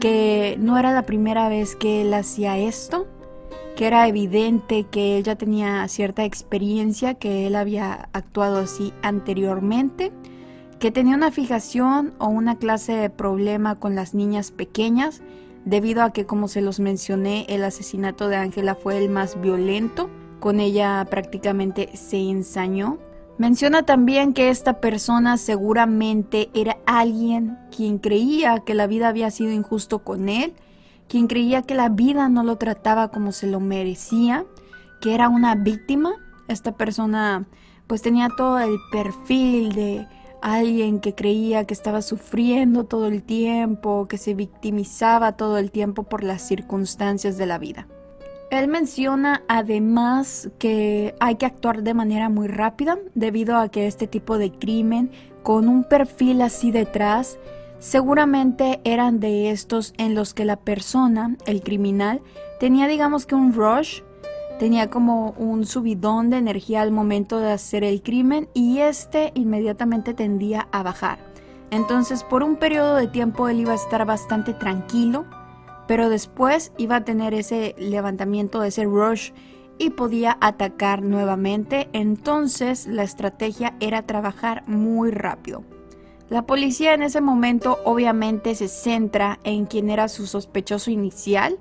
que 0.00 0.56
no 0.58 0.78
era 0.78 0.92
la 0.92 1.02
primera 1.02 1.48
vez 1.48 1.76
que 1.76 2.02
él 2.02 2.14
hacía 2.14 2.58
esto, 2.58 3.06
que 3.76 3.86
era 3.86 4.08
evidente 4.08 4.84
que 4.84 5.18
él 5.18 5.24
ya 5.24 5.36
tenía 5.36 5.86
cierta 5.88 6.24
experiencia, 6.24 7.14
que 7.14 7.46
él 7.46 7.56
había 7.56 8.08
actuado 8.12 8.58
así 8.58 8.92
anteriormente 9.02 10.12
que 10.78 10.90
tenía 10.90 11.16
una 11.16 11.30
fijación 11.30 12.14
o 12.18 12.26
una 12.26 12.58
clase 12.58 12.92
de 12.92 13.10
problema 13.10 13.78
con 13.78 13.94
las 13.94 14.14
niñas 14.14 14.50
pequeñas, 14.50 15.22
debido 15.64 16.02
a 16.02 16.12
que, 16.12 16.26
como 16.26 16.48
se 16.48 16.60
los 16.60 16.80
mencioné, 16.80 17.46
el 17.48 17.64
asesinato 17.64 18.28
de 18.28 18.36
Ángela 18.36 18.74
fue 18.74 18.98
el 18.98 19.08
más 19.08 19.40
violento, 19.40 20.10
con 20.38 20.60
ella 20.60 21.06
prácticamente 21.10 21.90
se 21.96 22.18
ensañó. 22.18 22.98
Menciona 23.38 23.82
también 23.82 24.32
que 24.32 24.48
esta 24.48 24.80
persona 24.80 25.36
seguramente 25.36 26.48
era 26.54 26.78
alguien 26.86 27.58
quien 27.74 27.98
creía 27.98 28.60
que 28.60 28.74
la 28.74 28.86
vida 28.86 29.08
había 29.08 29.30
sido 29.30 29.52
injusto 29.52 29.98
con 29.98 30.30
él, 30.30 30.54
quien 31.06 31.26
creía 31.26 31.60
que 31.60 31.74
la 31.74 31.90
vida 31.90 32.30
no 32.30 32.42
lo 32.42 32.56
trataba 32.56 33.08
como 33.08 33.32
se 33.32 33.46
lo 33.46 33.60
merecía, 33.60 34.46
que 35.02 35.14
era 35.14 35.28
una 35.28 35.54
víctima. 35.54 36.14
Esta 36.48 36.72
persona 36.72 37.46
pues 37.86 38.00
tenía 38.00 38.30
todo 38.34 38.58
el 38.58 38.78
perfil 38.90 39.72
de 39.72 40.08
alguien 40.40 41.00
que 41.00 41.14
creía 41.14 41.66
que 41.66 41.74
estaba 41.74 42.00
sufriendo 42.00 42.84
todo 42.84 43.06
el 43.06 43.22
tiempo, 43.22 44.08
que 44.08 44.16
se 44.16 44.32
victimizaba 44.32 45.36
todo 45.36 45.58
el 45.58 45.70
tiempo 45.70 46.04
por 46.04 46.24
las 46.24 46.40
circunstancias 46.40 47.36
de 47.36 47.44
la 47.44 47.58
vida. 47.58 47.86
Él 48.50 48.68
menciona 48.68 49.42
además 49.48 50.50
que 50.58 51.14
hay 51.18 51.34
que 51.34 51.46
actuar 51.46 51.82
de 51.82 51.94
manera 51.94 52.28
muy 52.28 52.46
rápida 52.46 52.98
debido 53.14 53.56
a 53.56 53.68
que 53.68 53.88
este 53.88 54.06
tipo 54.06 54.38
de 54.38 54.52
crimen 54.52 55.10
con 55.42 55.68
un 55.68 55.82
perfil 55.82 56.42
así 56.42 56.70
detrás 56.70 57.38
seguramente 57.80 58.80
eran 58.84 59.18
de 59.18 59.50
estos 59.50 59.94
en 59.98 60.14
los 60.14 60.32
que 60.32 60.44
la 60.44 60.56
persona, 60.56 61.36
el 61.44 61.62
criminal, 61.62 62.22
tenía 62.60 62.86
digamos 62.86 63.26
que 63.26 63.34
un 63.34 63.52
rush 63.52 64.02
tenía 64.60 64.90
como 64.90 65.30
un 65.32 65.66
subidón 65.66 66.30
de 66.30 66.38
energía 66.38 66.82
al 66.82 66.92
momento 66.92 67.40
de 67.40 67.50
hacer 67.50 67.84
el 67.84 68.00
crimen 68.00 68.48
y 68.54 68.78
este 68.78 69.32
inmediatamente 69.34 70.14
tendía 70.14 70.68
a 70.70 70.84
bajar. 70.84 71.18
Entonces 71.70 72.22
por 72.22 72.44
un 72.44 72.56
periodo 72.56 72.94
de 72.94 73.08
tiempo 73.08 73.48
él 73.48 73.60
iba 73.60 73.72
a 73.72 73.76
estar 73.76 74.06
bastante 74.06 74.54
tranquilo, 74.54 75.24
pero 75.86 76.08
después 76.08 76.72
iba 76.78 76.96
a 76.96 77.04
tener 77.04 77.34
ese 77.34 77.74
levantamiento, 77.78 78.62
ese 78.64 78.84
rush 78.84 79.32
y 79.78 79.90
podía 79.90 80.36
atacar 80.40 81.02
nuevamente. 81.02 81.88
Entonces 81.92 82.86
la 82.86 83.02
estrategia 83.02 83.74
era 83.80 84.02
trabajar 84.02 84.64
muy 84.66 85.10
rápido. 85.10 85.64
La 86.28 86.42
policía 86.42 86.94
en 86.94 87.02
ese 87.02 87.20
momento 87.20 87.78
obviamente 87.84 88.54
se 88.56 88.68
centra 88.68 89.38
en 89.44 89.66
quién 89.66 89.90
era 89.90 90.08
su 90.08 90.26
sospechoso 90.26 90.90
inicial, 90.90 91.58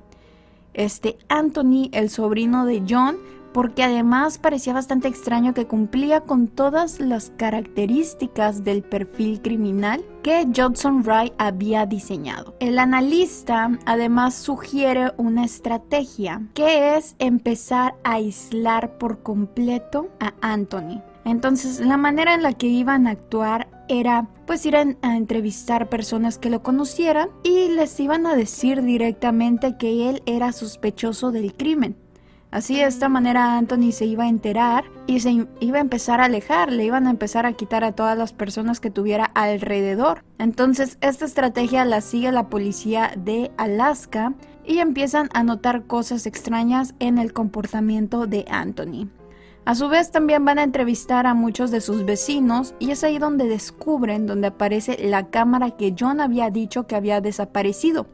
este 0.74 1.18
Anthony, 1.30 1.90
el 1.94 2.10
sobrino 2.10 2.66
de 2.66 2.84
John, 2.88 3.18
porque 3.56 3.84
además 3.84 4.38
parecía 4.38 4.74
bastante 4.74 5.08
extraño 5.08 5.54
que 5.54 5.66
cumplía 5.66 6.20
con 6.20 6.50
todas 6.50 7.00
las 7.00 7.32
características 7.38 8.66
del 8.66 8.84
perfil 8.84 9.42
criminal 9.42 10.04
que 10.24 10.46
Johnson 10.54 11.02
Wright 11.06 11.32
había 11.38 11.86
diseñado. 11.86 12.54
El 12.60 12.78
analista 12.78 13.80
además 13.86 14.36
sugiere 14.36 15.14
una 15.16 15.46
estrategia 15.46 16.42
que 16.54 16.98
es 16.98 17.16
empezar 17.18 17.96
a 18.04 18.16
aislar 18.16 18.98
por 18.98 19.24
completo 19.24 20.10
a 20.20 20.34
Anthony. 20.42 21.02
Entonces 21.24 21.80
la 21.80 21.96
manera 21.96 22.34
en 22.34 22.44
la 22.44 22.52
que 22.52 22.68
iban 22.68 23.08
a 23.08 23.12
actuar 23.12 23.70
era 23.88 24.28
pues 24.46 24.66
ir 24.66 24.76
a, 24.76 24.82
entrevistar 24.82 25.88
personas 25.88 26.38
que 26.38 26.50
lo 26.50 26.62
conocieran 26.62 27.30
y 27.44 27.70
les 27.70 27.98
iban 28.02 28.28
a 28.28 28.36
decir 28.36 28.84
directamente 28.84 29.78
que 29.78 30.10
él 30.10 30.24
era 30.26 30.52
sospechoso 30.52 31.32
del 31.32 31.56
crimen. 31.56 31.96
Así 32.56 32.78
de 32.78 32.86
esta 32.86 33.10
manera 33.10 33.58
Anthony 33.58 33.92
se 33.92 34.06
iba 34.06 34.24
a 34.24 34.30
enterar 34.30 34.86
y 35.08 35.20
se 35.20 35.46
iba 35.60 35.78
a 35.78 35.82
empezar 35.82 36.22
a 36.22 36.26
alejar, 36.26 36.72
le 36.72 36.86
iban 36.86 37.06
a 37.06 37.10
empezar 37.10 37.46
a 37.46 37.52
quitar 37.52 37.84
a 37.84 37.92
todas 37.92 38.18
las 38.18 38.32
personas 38.32 38.80
que 38.80 38.90
tuviera 38.90 39.26
alrededor. 39.26 40.24
Entonces 40.38 40.98
esta 41.02 41.26
estrategia 41.26 41.84
la 41.84 42.00
sigue 42.00 42.32
la 42.32 42.48
policía 42.48 43.12
de 43.18 43.52
Alaska 43.58 44.36
y 44.66 44.78
empiezan 44.78 45.28
a 45.34 45.44
notar 45.44 45.84
cosas 45.84 46.26
extrañas 46.28 46.96
en 47.00 47.18
el 47.18 47.34
comportamiento 47.34 48.26
de 48.26 48.46
Anthony. 48.50 49.10
A 49.66 49.76
su 49.76 49.90
vez 49.90 50.12
también 50.12 50.46
van 50.46 50.58
a 50.58 50.64
entrevistar 50.64 51.28
a 51.28 51.34
muchos 51.34 51.72
de 51.72 51.82
sus 51.82 52.06
vecinos 52.06 52.74
y 52.80 52.92
es 52.92 53.04
ahí 53.04 53.18
donde 53.18 53.50
descubren, 53.50 54.28
donde 54.28 54.48
aparece 54.48 54.98
la 55.04 55.28
cámara 55.30 55.72
que 55.72 55.94
John 56.00 56.22
había 56.22 56.50
dicho 56.52 56.88
que 56.88 56.96
había 56.96 57.20
desaparecido. 57.20 58.08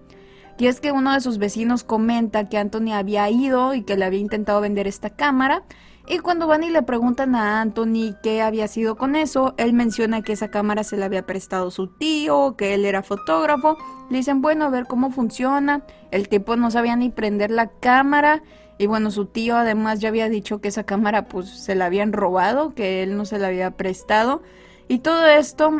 Y 0.61 0.67
es 0.67 0.79
que 0.79 0.91
uno 0.91 1.11
de 1.11 1.21
sus 1.21 1.39
vecinos 1.39 1.83
comenta 1.83 2.47
que 2.47 2.59
Anthony 2.59 2.93
había 2.93 3.27
ido 3.31 3.73
y 3.73 3.81
que 3.81 3.97
le 3.97 4.05
había 4.05 4.19
intentado 4.19 4.61
vender 4.61 4.85
esta 4.85 5.09
cámara. 5.09 5.63
Y 6.07 6.19
cuando 6.19 6.45
van 6.45 6.63
y 6.63 6.69
le 6.69 6.83
preguntan 6.83 7.33
a 7.33 7.61
Anthony 7.61 8.13
qué 8.21 8.43
había 8.43 8.67
sido 8.67 8.95
con 8.95 9.15
eso, 9.15 9.55
él 9.57 9.73
menciona 9.73 10.21
que 10.21 10.33
esa 10.33 10.49
cámara 10.51 10.83
se 10.83 10.97
la 10.97 11.05
había 11.07 11.25
prestado 11.25 11.71
su 11.71 11.87
tío, 11.87 12.55
que 12.57 12.75
él 12.75 12.85
era 12.85 13.01
fotógrafo. 13.01 13.75
Le 14.11 14.17
dicen, 14.17 14.43
bueno, 14.43 14.65
a 14.65 14.69
ver 14.69 14.85
cómo 14.85 15.09
funciona. 15.09 15.81
El 16.11 16.29
tipo 16.29 16.55
no 16.55 16.69
sabía 16.69 16.95
ni 16.95 17.09
prender 17.09 17.49
la 17.49 17.71
cámara 17.79 18.43
y 18.77 18.85
bueno, 18.85 19.09
su 19.09 19.25
tío 19.25 19.57
además 19.57 19.99
ya 19.99 20.09
había 20.09 20.29
dicho 20.29 20.61
que 20.61 20.67
esa 20.67 20.83
cámara 20.83 21.27
pues 21.27 21.49
se 21.49 21.73
la 21.73 21.85
habían 21.85 22.13
robado, 22.13 22.75
que 22.75 23.01
él 23.01 23.17
no 23.17 23.25
se 23.25 23.39
la 23.39 23.47
había 23.47 23.71
prestado. 23.71 24.43
Y 24.87 24.99
todo 24.99 25.25
esto, 25.25 25.75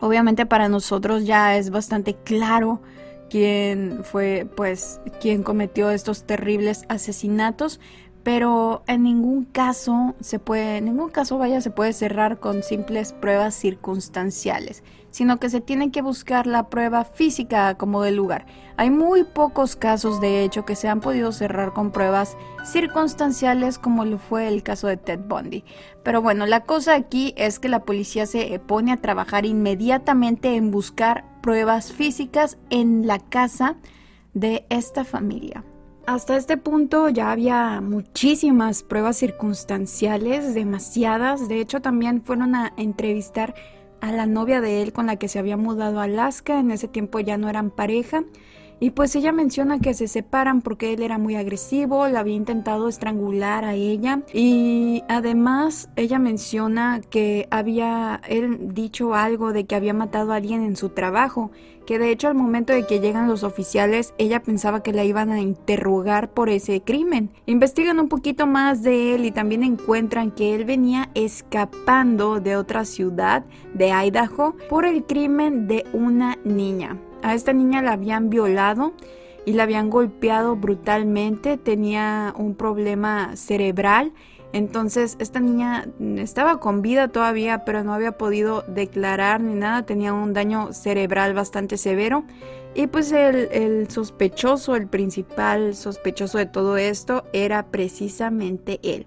obviamente 0.00 0.44
para 0.44 0.68
nosotros 0.68 1.24
ya 1.24 1.56
es 1.56 1.70
bastante 1.70 2.14
claro 2.14 2.80
quién 3.32 4.00
fue 4.04 4.46
pues 4.56 5.00
quien 5.18 5.42
cometió 5.42 5.88
estos 5.88 6.24
terribles 6.24 6.84
asesinatos, 6.90 7.80
pero 8.22 8.82
en 8.86 9.04
ningún 9.04 9.46
caso 9.46 10.14
se 10.20 10.38
puede, 10.38 10.76
en 10.76 10.84
ningún 10.84 11.08
caso 11.08 11.38
vaya 11.38 11.62
se 11.62 11.70
puede 11.70 11.94
cerrar 11.94 12.40
con 12.40 12.62
simples 12.62 13.14
pruebas 13.14 13.54
circunstanciales, 13.54 14.84
sino 15.10 15.40
que 15.40 15.48
se 15.48 15.62
tiene 15.62 15.90
que 15.90 16.02
buscar 16.02 16.46
la 16.46 16.68
prueba 16.68 17.06
física 17.06 17.74
como 17.78 18.02
del 18.02 18.16
lugar. 18.16 18.44
Hay 18.76 18.90
muy 18.90 19.24
pocos 19.24 19.76
casos 19.76 20.20
de 20.20 20.44
hecho 20.44 20.66
que 20.66 20.76
se 20.76 20.88
han 20.88 21.00
podido 21.00 21.32
cerrar 21.32 21.72
con 21.72 21.90
pruebas 21.90 22.36
circunstanciales 22.66 23.78
como 23.78 24.04
lo 24.04 24.18
fue 24.18 24.46
el 24.46 24.62
caso 24.62 24.88
de 24.88 24.98
Ted 24.98 25.20
Bundy. 25.26 25.64
Pero 26.02 26.20
bueno, 26.20 26.44
la 26.44 26.64
cosa 26.64 26.94
aquí 26.94 27.32
es 27.38 27.58
que 27.58 27.70
la 27.70 27.86
policía 27.86 28.26
se 28.26 28.58
pone 28.58 28.92
a 28.92 29.00
trabajar 29.00 29.46
inmediatamente 29.46 30.54
en 30.54 30.70
buscar 30.70 31.31
pruebas 31.42 31.92
físicas 31.92 32.56
en 32.70 33.06
la 33.06 33.18
casa 33.18 33.76
de 34.32 34.64
esta 34.70 35.04
familia. 35.04 35.64
Hasta 36.06 36.36
este 36.36 36.56
punto 36.56 37.08
ya 37.08 37.30
había 37.30 37.80
muchísimas 37.80 38.82
pruebas 38.82 39.18
circunstanciales, 39.18 40.54
demasiadas. 40.54 41.48
De 41.48 41.60
hecho, 41.60 41.80
también 41.80 42.22
fueron 42.22 42.54
a 42.54 42.72
entrevistar 42.76 43.54
a 44.00 44.10
la 44.10 44.26
novia 44.26 44.60
de 44.60 44.82
él 44.82 44.92
con 44.92 45.06
la 45.06 45.16
que 45.16 45.28
se 45.28 45.38
había 45.38 45.56
mudado 45.56 46.00
a 46.00 46.04
Alaska. 46.04 46.58
En 46.58 46.72
ese 46.72 46.88
tiempo 46.88 47.20
ya 47.20 47.36
no 47.38 47.48
eran 47.48 47.70
pareja. 47.70 48.24
Y 48.82 48.90
pues 48.90 49.14
ella 49.14 49.30
menciona 49.30 49.78
que 49.78 49.94
se 49.94 50.08
separan 50.08 50.60
porque 50.60 50.92
él 50.92 51.04
era 51.04 51.16
muy 51.16 51.36
agresivo, 51.36 52.08
la 52.08 52.18
había 52.18 52.34
intentado 52.34 52.88
estrangular 52.88 53.64
a 53.64 53.74
ella 53.74 54.22
y 54.34 55.04
además 55.08 55.88
ella 55.94 56.18
menciona 56.18 57.00
que 57.08 57.46
había 57.52 58.20
él 58.26 58.74
dicho 58.74 59.14
algo 59.14 59.52
de 59.52 59.66
que 59.66 59.76
había 59.76 59.94
matado 59.94 60.32
a 60.32 60.34
alguien 60.34 60.64
en 60.64 60.74
su 60.74 60.88
trabajo, 60.88 61.52
que 61.86 62.00
de 62.00 62.10
hecho 62.10 62.26
al 62.26 62.34
momento 62.34 62.72
de 62.72 62.84
que 62.84 62.98
llegan 62.98 63.28
los 63.28 63.44
oficiales 63.44 64.14
ella 64.18 64.42
pensaba 64.42 64.82
que 64.82 64.92
la 64.92 65.04
iban 65.04 65.30
a 65.30 65.40
interrogar 65.40 66.32
por 66.32 66.48
ese 66.48 66.80
crimen. 66.80 67.30
Investigan 67.46 68.00
un 68.00 68.08
poquito 68.08 68.48
más 68.48 68.82
de 68.82 69.14
él 69.14 69.26
y 69.26 69.30
también 69.30 69.62
encuentran 69.62 70.32
que 70.32 70.56
él 70.56 70.64
venía 70.64 71.08
escapando 71.14 72.40
de 72.40 72.56
otra 72.56 72.84
ciudad 72.84 73.44
de 73.74 73.92
Idaho 73.92 74.56
por 74.68 74.86
el 74.86 75.04
crimen 75.04 75.68
de 75.68 75.84
una 75.92 76.36
niña. 76.42 76.98
A 77.22 77.34
esta 77.34 77.52
niña 77.52 77.82
la 77.82 77.92
habían 77.92 78.30
violado 78.30 78.92
y 79.44 79.52
la 79.52 79.64
habían 79.64 79.90
golpeado 79.90 80.56
brutalmente, 80.56 81.56
tenía 81.56 82.34
un 82.36 82.54
problema 82.54 83.36
cerebral. 83.36 84.12
Entonces 84.52 85.16
esta 85.18 85.40
niña 85.40 85.86
estaba 86.18 86.60
con 86.60 86.82
vida 86.82 87.08
todavía, 87.08 87.64
pero 87.64 87.82
no 87.84 87.94
había 87.94 88.18
podido 88.18 88.62
declarar 88.68 89.40
ni 89.40 89.54
nada, 89.54 89.86
tenía 89.86 90.12
un 90.12 90.34
daño 90.34 90.72
cerebral 90.72 91.32
bastante 91.32 91.78
severo. 91.78 92.24
Y 92.74 92.86
pues 92.86 93.12
el, 93.12 93.48
el, 93.52 93.90
sospechoso, 93.90 94.76
el 94.76 94.86
principal 94.86 95.74
sospechoso 95.74 96.38
de 96.38 96.46
todo 96.46 96.78
esto 96.78 97.24
era 97.32 97.66
precisamente 97.66 98.80
él. 98.82 99.06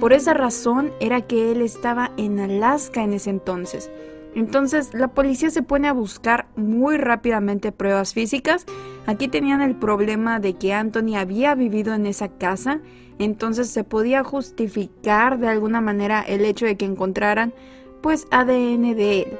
Por 0.00 0.14
esa 0.14 0.32
razón 0.32 0.92
era 0.98 1.20
que 1.20 1.52
él 1.52 1.60
estaba 1.60 2.12
en 2.16 2.40
Alaska 2.40 3.02
en 3.02 3.12
ese 3.12 3.30
entonces. 3.30 3.90
Entonces 4.34 4.94
la 4.94 5.08
policía 5.08 5.50
se 5.50 5.62
pone 5.62 5.88
a 5.88 5.92
buscar 5.92 6.46
muy 6.56 6.96
rápidamente 6.96 7.72
pruebas 7.72 8.14
físicas. 8.14 8.64
Aquí 9.06 9.28
tenían 9.28 9.60
el 9.60 9.76
problema 9.76 10.40
de 10.40 10.54
que 10.54 10.72
Anthony 10.72 11.16
había 11.16 11.54
vivido 11.54 11.94
en 11.94 12.06
esa 12.06 12.28
casa, 12.28 12.80
entonces 13.18 13.68
se 13.68 13.84
podía 13.84 14.24
justificar 14.24 15.38
de 15.38 15.48
alguna 15.48 15.80
manera 15.80 16.22
el 16.22 16.44
hecho 16.44 16.66
de 16.66 16.76
que 16.76 16.86
encontraran 16.86 17.52
pues 18.00 18.26
ADN 18.30 18.96
de 18.96 19.22
él. 19.22 19.38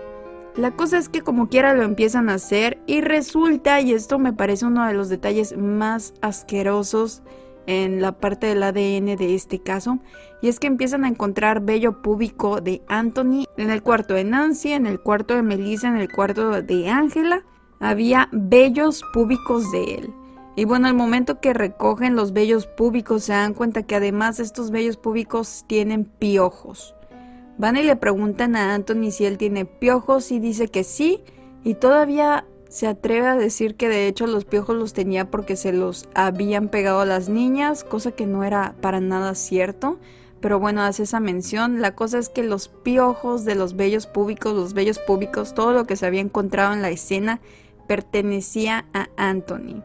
La 0.57 0.73
cosa 0.73 0.99
es 0.99 1.09
que 1.09 1.23
como 1.23 1.49
quiera 1.49 1.73
lo 1.73 1.83
empiezan 1.83 2.29
a 2.29 2.35
hacer 2.35 2.79
y 2.87 3.01
resulta, 3.01 3.81
y 3.81 3.93
esto 3.93 4.19
me 4.19 4.35
parece 4.35 4.67
uno 4.67 4.87
de 4.87 4.93
los 4.93 5.09
detalles 5.09 5.57
más 5.57 6.13
asquerosos 6.21 7.23
en 7.67 8.01
la 8.01 8.13
parte 8.13 8.49
del 8.49 8.63
ADN 8.63 9.17
de 9.17 9.35
este 9.35 9.61
caso, 9.61 9.99
y 10.41 10.49
es 10.49 10.59
que 10.59 10.67
empiezan 10.67 11.05
a 11.05 11.09
encontrar 11.09 11.61
vello 11.61 12.03
púbico 12.03 12.61
de 12.61 12.83
Anthony 12.89 13.45
en 13.57 13.71
el 13.71 13.83
cuarto 13.83 14.15
de 14.15 14.25
Nancy, 14.25 14.73
en 14.73 14.87
el 14.87 15.01
cuarto 15.01 15.35
de 15.35 15.43
Melissa, 15.43 15.89
en 15.89 15.97
el 15.97 16.11
cuarto 16.11 16.63
de 16.63 16.89
Angela, 16.89 17.45
había 17.81 18.29
vellos 18.33 19.03
púbicos 19.13 19.71
de 19.73 19.95
él. 19.95 20.15
Y 20.55 20.67
bueno, 20.67 20.87
al 20.87 20.95
momento 20.95 21.41
que 21.41 21.55
recogen 21.55 22.15
los 22.15 22.33
vellos 22.33 22.67
púbicos 22.67 23.25
se 23.25 23.33
dan 23.33 23.55
cuenta 23.55 23.85
que 23.85 23.95
además 23.95 24.39
estos 24.39 24.71
vellos 24.71 24.99
púbicos 24.99 25.65
tienen 25.67 26.05
piojos. 26.05 26.95
Van 27.59 27.77
y 27.77 27.83
le 27.83 27.97
preguntan 27.97 28.57
a 28.57 28.75
Anthony 28.75 29.11
si 29.11 29.25
él 29.25 29.39
tiene 29.39 29.65
piojos 29.65 30.31
y 30.31 30.39
dice 30.41 30.69
que 30.69 30.85
sí, 30.85 31.23
y 31.65 31.75
todavía 31.75 32.45
se 32.73 32.87
atreve 32.87 33.27
a 33.27 33.37
decir 33.37 33.75
que 33.75 33.91
de 33.91 34.09
hecho 34.09 34.27
los 34.27 34.47
piojos 34.47 34.75
los 34.75 34.95
tenía 34.95 35.31
porque 35.31 35.57
se 35.57 35.75
los 35.75 36.09
habían 36.15 36.69
pegado 36.69 37.03
a 37.03 37.05
las 37.05 37.29
niñas, 37.29 37.85
cosa 37.85 38.13
que 38.13 38.25
no 38.25 38.45
era 38.45 38.75
para 38.81 38.99
nada 38.99 39.35
cierto. 39.35 39.99
Pero 40.41 40.59
bueno, 40.59 40.81
hace 40.81 41.03
esa 41.03 41.21
mención. 41.21 41.83
La 41.83 41.95
cosa 41.95 42.19
es 42.19 42.31
que 42.31 42.43
los 42.43 42.69
piojos 42.69 43.45
de 43.45 43.57
los 43.57 43.77
vellos 43.77 44.07
públicos, 44.07 44.55
los 44.55 44.73
vellos 44.73 44.99
públicos, 44.99 45.53
todo 45.53 45.75
lo 45.75 45.85
que 45.85 45.97
se 45.97 46.07
había 46.07 46.23
encontrado 46.23 46.73
en 46.73 46.81
la 46.81 46.89
escena 46.89 47.43
pertenecía 47.87 48.87
a 48.95 49.11
Anthony. 49.19 49.83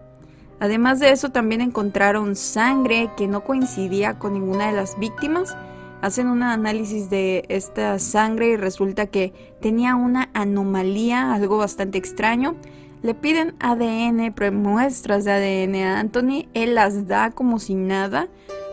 Además 0.62 1.01
de 1.01 1.12
eso, 1.12 1.29
también 1.29 1.60
encontraron 1.60 2.38
sangre 2.38 3.12
que 3.17 3.27
no 3.27 3.44
coincidía 3.44 4.17
con 4.17 4.32
ninguna 4.32 4.67
de 4.67 4.77
las 4.77 4.98
víctimas. 4.98 5.58
Hacen 6.01 6.27
un 6.27 6.41
análisis 6.41 7.10
de 7.10 7.44
esta 7.50 8.00
sangre 8.00 8.48
y 8.48 8.56
resulta 8.56 9.08
que 9.08 9.34
tenía 9.62 9.96
una 9.96 10.29
anomalía, 10.34 11.33
algo 11.33 11.57
bastante 11.57 11.98
extraño. 11.98 12.55
Le 13.03 13.14
piden 13.14 13.55
ADN, 13.60 14.33
muestras 14.53 15.24
de 15.24 15.31
ADN 15.31 15.75
a 15.75 16.00
Anthony, 16.00 16.48
él 16.53 16.75
las 16.75 17.07
da 17.07 17.31
como 17.31 17.60
si 17.60 17.75
nada, 17.75 18.27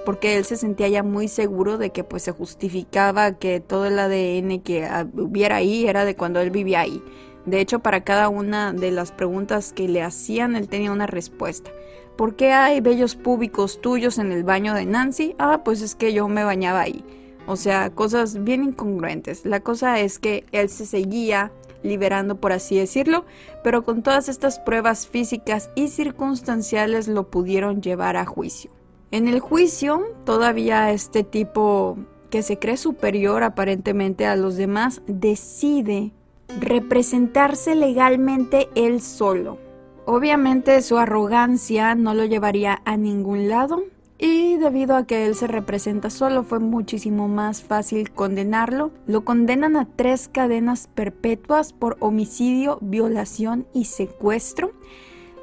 porque 0.07 0.37
él 0.37 0.45
se 0.45 0.57
sentía 0.57 0.89
ya 0.89 1.03
muy 1.03 1.29
seguro 1.29 1.77
de 1.77 1.91
que 1.91 2.05
pues 2.05 2.23
se 2.23 2.33
justificaba 2.33 3.33
que 3.33 3.61
todo 3.61 3.87
el 3.87 3.99
ADN 3.99 4.61
que 4.61 4.89
hubiera 5.15 5.57
ahí 5.57 5.87
era 5.87 6.05
de 6.05 6.17
cuando 6.17 6.41
él 6.41 6.51
vivía 6.51 6.81
ahí. 6.81 7.03
De 7.45 7.61
hecho, 7.61 7.81
para 7.81 8.05
cada 8.05 8.31
una 8.31 8.73
de 8.73 8.91
las 8.91 9.13
preguntas 9.13 9.73
que 9.75 9.89
le 9.89 10.03
hacían, 10.03 10.57
él 10.57 10.69
tenía 10.69 10.93
una 10.93 11.07
respuesta. 11.07 11.71
¿Por 12.17 12.37
qué 12.37 12.53
hay 12.53 12.81
vellos 12.81 13.17
públicos 13.17 13.81
tuyos 13.81 14.19
en 14.19 14.33
el 14.33 14.45
baño 14.45 14.73
de 14.75 14.87
Nancy? 14.87 15.35
Ah, 15.39 15.63
pues 15.65 15.83
es 15.83 15.95
que 15.95 16.15
yo 16.15 16.29
me 16.29 16.45
bañaba 16.45 16.81
ahí. 16.81 17.05
O 17.47 17.57
sea, 17.57 17.91
cosas 17.91 18.43
bien 18.43 18.65
incongruentes. 18.65 19.45
La 19.45 19.61
cosa 19.61 20.01
es 20.01 20.19
que 20.19 20.47
él 20.53 20.71
se 20.71 20.87
seguía 20.87 21.53
liberando, 21.85 22.41
por 22.41 22.53
así 22.53 22.77
decirlo, 22.77 23.25
pero 23.63 23.85
con 23.85 24.03
todas 24.03 24.29
estas 24.29 24.59
pruebas 24.59 25.07
físicas 25.07 25.71
y 25.75 25.89
circunstanciales 25.89 27.07
lo 27.07 27.31
pudieron 27.31 27.81
llevar 27.81 28.17
a 28.17 28.25
juicio. 28.25 28.73
En 29.11 29.29
el 29.29 29.39
juicio, 29.39 30.03
todavía 30.25 30.91
este 30.91 31.23
tipo 31.23 31.97
que 32.31 32.43
se 32.43 32.59
cree 32.59 32.77
superior 32.77 33.45
aparentemente 33.45 34.27
a 34.27 34.35
los 34.35 34.57
demás 34.57 35.03
decide 35.07 36.13
representarse 36.61 37.77
legalmente 37.77 38.69
él 38.75 39.01
solo. 39.01 39.59
Obviamente 40.07 40.83
su 40.83 40.99
arrogancia 40.99 41.95
no 41.95 42.13
lo 42.13 42.25
llevaría 42.25 42.83
a 42.85 42.97
ningún 42.97 43.49
lado 43.49 43.85
y 44.25 44.57
debido 44.57 44.97
a 44.97 45.05
que 45.07 45.27
él 45.27 45.35
se 45.35 45.47
representa 45.47 46.09
solo 46.09 46.45
fue 46.45 46.59
muchísimo 46.59 47.29
más 47.29 47.63
fácil 47.63 48.11
condenarlo. 48.11 48.91
Lo 49.07 49.23
condenan 49.23 49.77
a 49.77 49.85
tres 49.85 50.29
cadenas 50.29 50.89
perpetuas 50.95 51.75
por 51.75 51.99
homicidio, 52.01 52.79
violación 52.81 53.67
y 53.75 53.85
secuestro. 53.85 54.73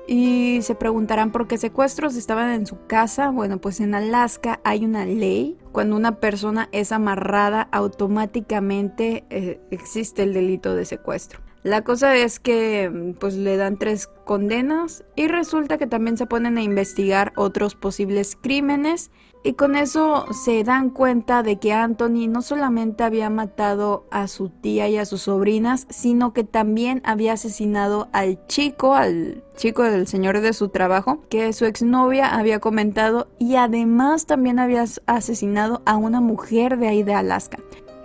Y 0.08 0.64
se 0.64 0.74
preguntarán 0.74 1.32
por 1.32 1.48
qué 1.48 1.60
secuestros 1.60 2.16
estaban 2.16 2.50
en 2.54 2.66
su 2.66 2.88
casa. 2.88 3.30
Bueno, 3.30 3.60
pues 3.60 3.80
en 3.82 3.94
Alaska 3.94 4.60
hay 4.64 4.84
una 4.84 5.06
ley. 5.06 5.60
Cuando 5.72 5.96
una 5.96 6.16
persona 6.16 6.68
es 6.72 6.92
amarrada, 6.92 7.68
automáticamente 7.72 9.26
eh, 9.30 9.62
existe 9.70 10.24
el 10.24 10.34
delito 10.34 10.74
de 10.74 10.86
secuestro. 10.86 11.51
La 11.64 11.84
cosa 11.84 12.16
es 12.16 12.40
que 12.40 13.14
pues 13.20 13.36
le 13.36 13.56
dan 13.56 13.78
tres 13.78 14.08
condenas 14.26 15.04
y 15.16 15.28
resulta 15.28 15.78
que 15.78 15.86
también 15.86 16.18
se 16.18 16.26
ponen 16.26 16.58
a 16.58 16.64
investigar 16.64 17.34
otros 17.36 17.76
posibles 17.76 18.36
crímenes 18.42 19.12
y 19.44 19.54
con 19.54 19.76
eso 19.76 20.26
se 20.34 20.64
dan 20.64 20.90
cuenta 20.90 21.42
de 21.44 21.58
que 21.58 21.74
Anthony 21.74 22.28
no 22.28 22.42
solamente 22.42 23.04
había 23.04 23.30
matado 23.30 24.06
a 24.12 24.28
su 24.28 24.50
tía 24.50 24.88
y 24.88 24.98
a 24.98 25.06
sus 25.06 25.24
sobrinas, 25.24 25.88
sino 25.90 26.34
que 26.34 26.44
también 26.44 27.02
había 27.06 27.34
asesinado 27.34 28.08
al 28.12 28.46
chico, 28.48 28.94
al 28.94 29.44
chico 29.56 29.84
del 29.84 30.08
señor 30.08 30.42
de 30.42 30.54
su 30.54 30.70
trabajo, 30.70 31.22
que 31.30 31.54
su 31.54 31.66
exnovia 31.66 32.36
había 32.36 32.60
comentado 32.60 33.30
y 33.40 33.56
además 33.56 34.26
también 34.26 34.60
había 34.60 34.86
asesinado 35.08 35.82
a 35.86 35.98
una 35.98 36.22
mujer 36.22 36.78
de 36.78 36.88
ahí 36.88 37.04
de 37.04 37.14
Alaska. 37.16 37.58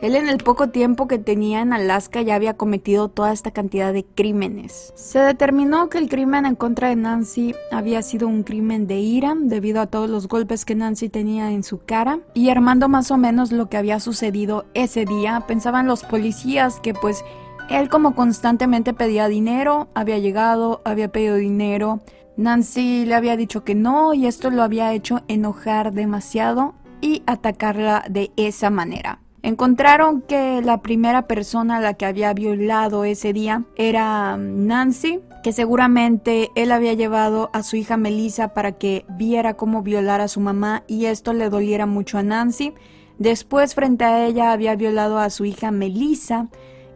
Él 0.03 0.15
en 0.15 0.29
el 0.29 0.39
poco 0.39 0.69
tiempo 0.69 1.09
que 1.09 1.19
tenía 1.19 1.63
en 1.63 1.73
Alaska 1.73 2.21
ya 2.21 2.35
había 2.35 2.55
cometido 2.55 3.09
toda 3.09 3.33
esta 3.33 3.51
cantidad 3.51 3.95
de 3.95 4.05
crímenes. 4.05 4.93
Se 4.95 5.19
determinó 5.21 5.89
que 5.89 5.97
el 5.97 6.11
crimen 6.11 6.45
en 6.45 6.55
contra 6.55 6.89
de 6.89 6.97
Nancy 6.97 7.55
había 7.73 8.03
sido 8.03 8.29
un 8.29 8.43
crimen 8.43 8.87
de 8.87 8.99
ira 8.99 9.35
debido 9.39 9.81
a 9.81 9.87
todos 9.87 10.11
los 10.11 10.29
golpes 10.29 10.67
que 10.67 10.75
Nancy 10.75 11.09
tenía 11.09 11.51
en 11.51 11.63
su 11.63 11.79
cara 11.79 12.21
y 12.35 12.51
armando 12.51 12.89
más 12.91 13.11
o 13.11 13.17
menos 13.17 13.53
lo 13.53 13.71
que 13.71 13.79
había 13.79 13.99
sucedido 13.99 14.67
ese 14.75 15.07
día, 15.07 15.45
pensaban 15.47 15.87
los 15.87 16.05
policías 16.05 16.79
que 16.81 16.93
pues 16.93 17.25
él 17.71 17.89
como 17.89 18.15
constantemente 18.15 18.93
pedía 18.93 19.29
dinero, 19.29 19.89
había 19.95 20.19
llegado, 20.19 20.83
había 20.85 21.09
pedido 21.09 21.37
dinero, 21.37 22.01
Nancy 22.37 23.07
le 23.07 23.15
había 23.15 23.37
dicho 23.37 23.65
que 23.65 23.75
no 23.75 24.13
y 24.13 24.27
esto 24.27 24.51
lo 24.51 24.63
había 24.63 24.93
hecho 24.93 25.23
enojar 25.27 25.93
demasiado 25.93 26.75
y 27.01 27.23
atacarla 27.27 28.05
de 28.11 28.31
esa 28.37 28.69
manera. 28.69 29.21
Encontraron 29.43 30.23
que 30.23 30.61
la 30.63 30.83
primera 30.83 31.27
persona 31.27 31.77
a 31.77 31.81
la 31.81 31.95
que 31.95 32.07
había 32.07 32.33
violado 32.33 33.05
ese 33.05 33.33
día 33.33 33.65
era 33.77 34.37
mm, 34.37 34.67
Nancy, 34.67 35.21
que 35.43 35.53
seguramente 35.53 36.51
él 36.55 36.73
había 36.73 36.95
llevado 36.95 37.51
a 37.53 37.63
su 37.63 37.77
hija 37.77 37.97
Melissa 37.97 38.55
para 38.55 38.73
que 38.73 39.05
viera 39.09 39.55
cómo 39.55 39.83
violar 39.83 40.21
a 40.21 40.29
su 40.29 40.41
mamá 40.41 40.83
y 40.89 41.05
esto 41.07 41.33
le 41.33 41.49
doliera 41.51 41.87
mucho 41.87 42.19
a 42.19 42.23
Nancy. 42.23 42.75
Después 43.19 43.75
frente 43.75 44.05
a 44.05 44.27
ella 44.27 44.53
había 44.53 44.75
violado 44.75 45.19
a 45.19 45.31
su 45.31 45.45
hija 45.45 45.71
Melissa 45.71 46.49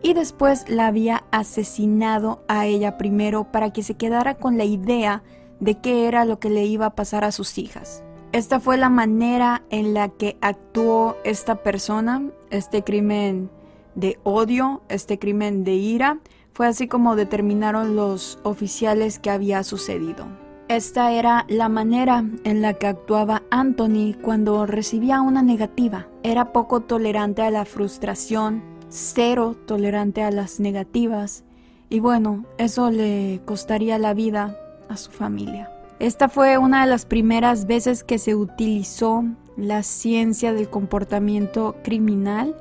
y 0.03 0.15
después 0.15 0.69
la 0.69 0.87
había 0.87 1.25
asesinado 1.31 2.43
a 2.49 2.67
ella 2.67 2.99
primero 2.99 3.45
para 3.45 3.73
que 3.73 3.83
se 3.83 3.95
quedara 3.95 4.35
con 4.35 4.59
la 4.59 4.65
idea 4.65 5.23
de 5.61 5.79
qué 5.79 6.09
era 6.09 6.25
lo 6.25 6.41
que 6.41 6.51
le 6.51 6.65
iba 6.65 6.87
a 6.87 6.95
pasar 6.95 7.25
a 7.25 7.33
sus 7.33 7.59
hijas. 7.59 8.03
Esta 8.33 8.61
fue 8.61 8.77
la 8.77 8.91
manera 8.91 9.63
en 9.71 9.93
la 9.93 10.09
que 10.09 10.37
actuó 10.41 11.17
esta 11.25 11.57
persona, 11.65 12.23
este 12.51 12.85
crimen 12.85 13.51
de 13.97 14.21
odio, 14.23 14.83
este 14.89 15.19
crimen 15.19 15.65
de 15.65 15.73
ira. 15.73 16.19
Fue 16.53 16.69
así 16.69 16.87
como 16.87 17.17
determinaron 17.17 17.97
los 17.97 18.39
oficiales 18.45 19.19
que 19.19 19.31
había 19.31 19.65
sucedido. 19.65 20.27
Esta 20.69 21.11
era 21.11 21.45
la 21.49 21.69
manera 21.69 22.25
en 22.45 22.63
la 22.63 22.75
que 22.75 22.87
actuaba 22.87 23.43
Anthony 23.51 24.15
cuando 24.23 24.65
recibía 24.65 25.21
una 25.23 25.43
negativa. 25.43 26.07
Era 26.23 26.53
poco 26.53 26.83
tolerante 26.83 27.43
a 27.43 27.51
la 27.51 27.65
frustración, 27.65 28.63
cero 28.89 29.57
tolerante 29.67 30.23
a 30.23 30.31
las 30.31 30.61
negativas 30.61 31.43
y 31.89 31.99
bueno, 31.99 32.45
eso 32.59 32.93
le 32.93 33.41
costaría 33.45 33.99
la 33.99 34.15
vida 34.15 34.57
a 34.89 34.97
su 34.97 35.11
familia. 35.11 35.69
Esta 36.01 36.31
fue 36.31 36.57
una 36.57 36.81
de 36.81 36.91
las 36.91 37.05
primeras 37.05 37.67
veces 37.67 38.05
que 38.05 38.19
se 38.19 38.35
utilizó 38.35 39.23
la 39.59 39.83
ciencia 39.83 40.55
del 40.55 40.71
comportamiento 40.71 41.77
criminal, 41.85 42.57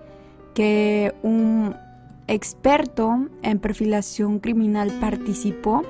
que 0.53 1.15
un 1.23 1.73
experto 2.27 3.29
en 3.41 3.59
perfilación 3.59 4.39
criminal 4.39 4.91
participó 4.99 5.83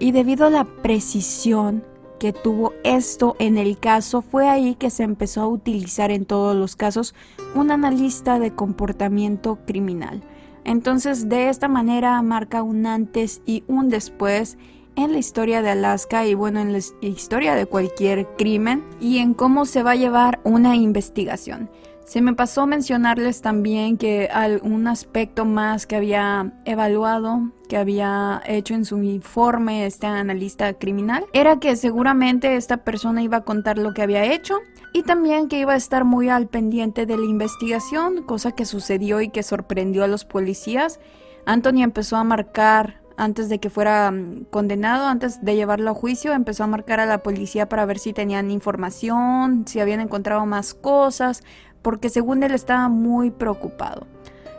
y 0.00 0.10
debido 0.10 0.46
a 0.46 0.50
la 0.50 0.64
precisión 0.64 1.84
que 2.18 2.32
tuvo 2.32 2.72
esto 2.82 3.36
en 3.38 3.56
el 3.56 3.78
caso, 3.78 4.20
fue 4.20 4.48
ahí 4.48 4.74
que 4.74 4.90
se 4.90 5.04
empezó 5.04 5.42
a 5.42 5.48
utilizar 5.48 6.10
en 6.10 6.24
todos 6.24 6.56
los 6.56 6.74
casos 6.74 7.14
un 7.54 7.70
analista 7.70 8.40
de 8.40 8.50
comportamiento 8.50 9.60
criminal. 9.64 10.24
Entonces, 10.64 11.28
de 11.28 11.50
esta 11.50 11.68
manera 11.68 12.20
marca 12.22 12.64
un 12.64 12.84
antes 12.86 13.42
y 13.46 13.62
un 13.68 13.90
después 13.90 14.58
en 14.96 15.12
la 15.12 15.18
historia 15.18 15.62
de 15.62 15.70
Alaska 15.70 16.26
y 16.26 16.34
bueno, 16.34 16.60
en 16.60 16.72
la 16.72 16.80
historia 17.00 17.54
de 17.54 17.66
cualquier 17.66 18.26
crimen 18.36 18.84
y 19.00 19.18
en 19.18 19.34
cómo 19.34 19.66
se 19.66 19.82
va 19.82 19.92
a 19.92 19.96
llevar 19.96 20.40
una 20.42 20.74
investigación. 20.74 21.70
Se 22.06 22.22
me 22.22 22.34
pasó 22.34 22.68
mencionarles 22.68 23.42
también 23.42 23.98
que 23.98 24.30
un 24.62 24.86
aspecto 24.86 25.44
más 25.44 25.86
que 25.86 25.96
había 25.96 26.52
evaluado, 26.64 27.50
que 27.68 27.76
había 27.76 28.42
hecho 28.46 28.74
en 28.74 28.84
su 28.84 29.02
informe 29.02 29.86
este 29.86 30.06
analista 30.06 30.72
criminal, 30.74 31.26
era 31.32 31.58
que 31.58 31.74
seguramente 31.74 32.54
esta 32.54 32.84
persona 32.84 33.22
iba 33.24 33.38
a 33.38 33.44
contar 33.44 33.76
lo 33.76 33.92
que 33.92 34.02
había 34.02 34.24
hecho 34.24 34.60
y 34.92 35.02
también 35.02 35.48
que 35.48 35.58
iba 35.58 35.72
a 35.72 35.76
estar 35.76 36.04
muy 36.04 36.28
al 36.28 36.46
pendiente 36.46 37.06
de 37.06 37.16
la 37.16 37.26
investigación, 37.26 38.22
cosa 38.22 38.52
que 38.52 38.66
sucedió 38.66 39.20
y 39.20 39.30
que 39.30 39.42
sorprendió 39.42 40.04
a 40.04 40.08
los 40.08 40.24
policías. 40.24 41.00
Anthony 41.44 41.82
empezó 41.82 42.16
a 42.16 42.24
marcar 42.24 43.00
antes 43.16 43.48
de 43.48 43.58
que 43.58 43.70
fuera 43.70 44.10
mm, 44.10 44.46
condenado, 44.50 45.06
antes 45.06 45.44
de 45.44 45.56
llevarlo 45.56 45.90
a 45.90 45.94
juicio, 45.94 46.32
empezó 46.32 46.64
a 46.64 46.68
marcar 46.68 47.00
a 47.00 47.06
la 47.06 47.22
policía 47.22 47.68
para 47.68 47.86
ver 47.86 47.98
si 47.98 48.12
tenían 48.12 48.50
información, 48.50 49.64
si 49.66 49.80
habían 49.80 50.00
encontrado 50.00 50.44
más 50.46 50.74
cosas, 50.74 51.42
porque 51.82 52.08
según 52.08 52.42
él 52.42 52.52
estaba 52.52 52.88
muy 52.88 53.30
preocupado. 53.30 54.06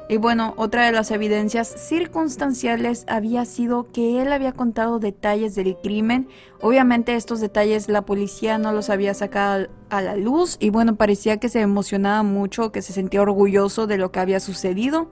Y 0.09 0.15
bueno, 0.17 0.53
otra 0.55 0.85
de 0.85 0.93
las 0.93 1.11
evidencias 1.11 1.67
circunstanciales 1.67 3.03
había 3.09 3.43
sido 3.43 3.91
que 3.91 4.21
él 4.21 4.31
había 4.31 4.53
contado 4.53 4.99
detalles 4.99 5.53
del 5.53 5.75
crimen. 5.75 6.29
Obviamente 6.61 7.15
estos 7.15 7.41
detalles 7.41 7.89
la 7.89 8.03
policía 8.03 8.57
no 8.57 8.71
los 8.71 8.89
había 8.89 9.13
sacado 9.13 9.67
a 9.89 10.01
la 10.01 10.15
luz 10.15 10.55
y 10.61 10.69
bueno, 10.69 10.95
parecía 10.95 11.37
que 11.37 11.49
se 11.49 11.59
emocionaba 11.59 12.23
mucho, 12.23 12.71
que 12.71 12.81
se 12.81 12.93
sentía 12.93 13.21
orgulloso 13.21 13.85
de 13.85 13.97
lo 13.97 14.13
que 14.13 14.21
había 14.21 14.39
sucedido. 14.39 15.09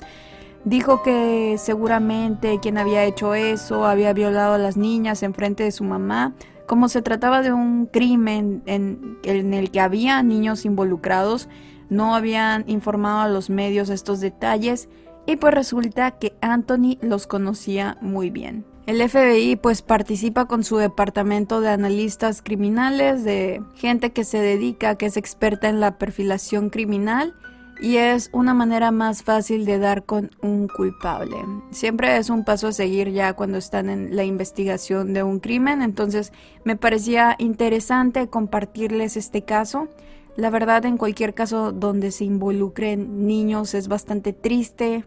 Dijo 0.66 1.04
que 1.04 1.58
seguramente 1.60 2.60
quien 2.60 2.80
había 2.80 3.04
hecho 3.04 3.36
eso 3.36 3.86
había 3.86 4.14
violado 4.14 4.56
a 4.56 4.58
las 4.58 4.78
niñas 4.78 5.22
en 5.22 5.36
frente 5.36 5.64
de 5.64 5.72
su 5.72 5.84
mamá. 5.84 6.34
Como 6.66 6.90
se 6.90 7.04
trataba 7.04 7.44
de 7.44 7.54
un 7.54 7.86
crimen 7.86 8.64
en, 8.66 9.20
el 9.24 9.70
que 9.70 9.80
había 9.80 10.24
niños 10.24 10.66
involucrados, 10.66 11.50
no 11.92 12.16
habían 12.16 12.64
informado 12.68 13.20
a 13.20 13.28
los 13.28 13.52
medios 13.52 13.90
estos 13.90 14.20
detalles 14.22 14.90
y 15.28 15.36
pues 15.36 15.54
resulta 15.54 16.18
que 16.18 16.36
Anthony 16.42 16.98
los 17.00 17.28
conocía 17.28 18.00
muy 18.02 18.32
bien. 18.32 18.66
El 18.88 19.08
FBI 19.08 19.58
pues 19.58 19.84
participa 19.84 20.46
con 20.46 20.64
su 20.64 20.78
departamento 20.78 21.62
de 21.62 21.70
analistas 21.70 22.42
criminales, 22.42 23.24
de 23.24 23.62
gente 23.76 24.14
que 24.14 24.24
se 24.24 24.40
dedica, 24.40 24.96
que 24.96 25.06
es 25.06 25.18
experta 25.18 25.70
en 25.70 25.80
la 25.80 26.00
perfilación 26.00 26.72
criminal 26.72 27.36
y 27.82 27.98
es 27.98 28.30
una 28.32 28.54
manera 28.54 28.92
más 28.92 29.24
fácil 29.24 29.66
de 29.66 29.80
dar 29.80 30.04
con 30.04 30.32
un 30.42 30.68
culpable. 30.68 31.38
Siempre 31.72 32.18
es 32.18 32.30
un 32.30 32.44
paso 32.44 32.68
a 32.68 32.72
seguir 32.72 33.10
ya 33.12 33.34
cuando 33.34 33.58
están 33.58 33.90
en 33.90 34.16
la 34.16 34.24
investigación 34.24 35.14
de 35.14 35.24
un 35.24 35.40
crimen, 35.40 35.82
entonces 35.82 36.32
me 36.64 36.76
parecía 36.76 37.36
interesante 37.38 38.28
compartirles 38.28 39.18
este 39.18 39.44
caso 39.44 39.90
la 40.36 40.50
verdad, 40.50 40.86
en 40.86 40.98
cualquier 40.98 41.34
caso 41.34 41.72
donde 41.72 42.12
se 42.12 42.26
involucren 42.26 43.26
niños 43.26 43.74
es 43.74 43.88
bastante 43.88 44.34
triste, 44.34 45.06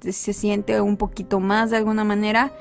se 0.00 0.32
siente 0.32 0.80
un 0.80 0.96
poquito 0.96 1.40
más 1.40 1.70
de 1.70 1.78
alguna 1.78 2.04
manera, 2.04 2.52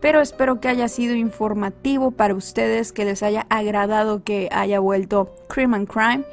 pero 0.00 0.20
espero 0.20 0.60
que 0.60 0.68
haya 0.68 0.86
sido 0.86 1.16
informativo 1.16 2.12
para 2.12 2.34
ustedes, 2.34 2.92
que 2.92 3.04
les 3.04 3.24
haya 3.24 3.46
agradado 3.48 4.22
que 4.22 4.48
haya 4.52 4.78
vuelto 4.78 5.34
Crime 5.48 5.76
and 5.76 5.88
Crime. 5.88 6.24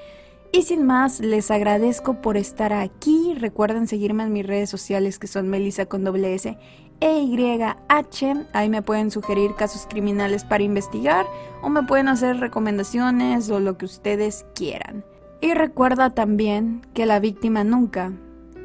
Y 0.54 0.64
sin 0.64 0.86
más, 0.86 1.22
les 1.22 1.50
agradezco 1.50 2.16
por 2.22 2.36
estar 2.36 2.74
aquí. 2.74 3.36
Recuerden 3.36 3.88
seguirme 3.88 4.24
en 4.24 4.34
mis 4.34 4.46
redes 4.46 4.70
sociales 4.70 5.18
que 5.18 5.28
son 5.28 5.50
Melissa 5.50 5.86
con 5.86 6.04
doble 6.04 6.34
S 6.34 6.58
e 7.00 7.24
YH. 7.24 8.48
Ahí 8.52 8.70
me 8.70 8.82
pueden 8.82 9.12
sugerir 9.12 9.56
casos 9.56 9.88
criminales 9.90 10.44
para 10.44 10.64
investigar 10.64 11.26
o 11.62 11.70
me 11.70 11.84
pueden 11.84 12.10
hacer 12.10 12.38
recomendaciones 12.38 13.50
o 13.50 13.62
lo 13.62 13.78
que 13.78 13.86
ustedes 13.86 14.46
quieran. 14.54 15.06
Y 15.40 15.54
recuerda 15.54 16.10
también 16.10 16.86
que 16.94 17.06
la 17.06 17.20
víctima 17.20 17.64
nunca, 17.64 18.12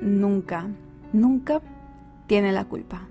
nunca, 0.02 0.66
nunca 1.12 1.62
tiene 2.26 2.50
la 2.50 2.64
culpa. 2.64 3.08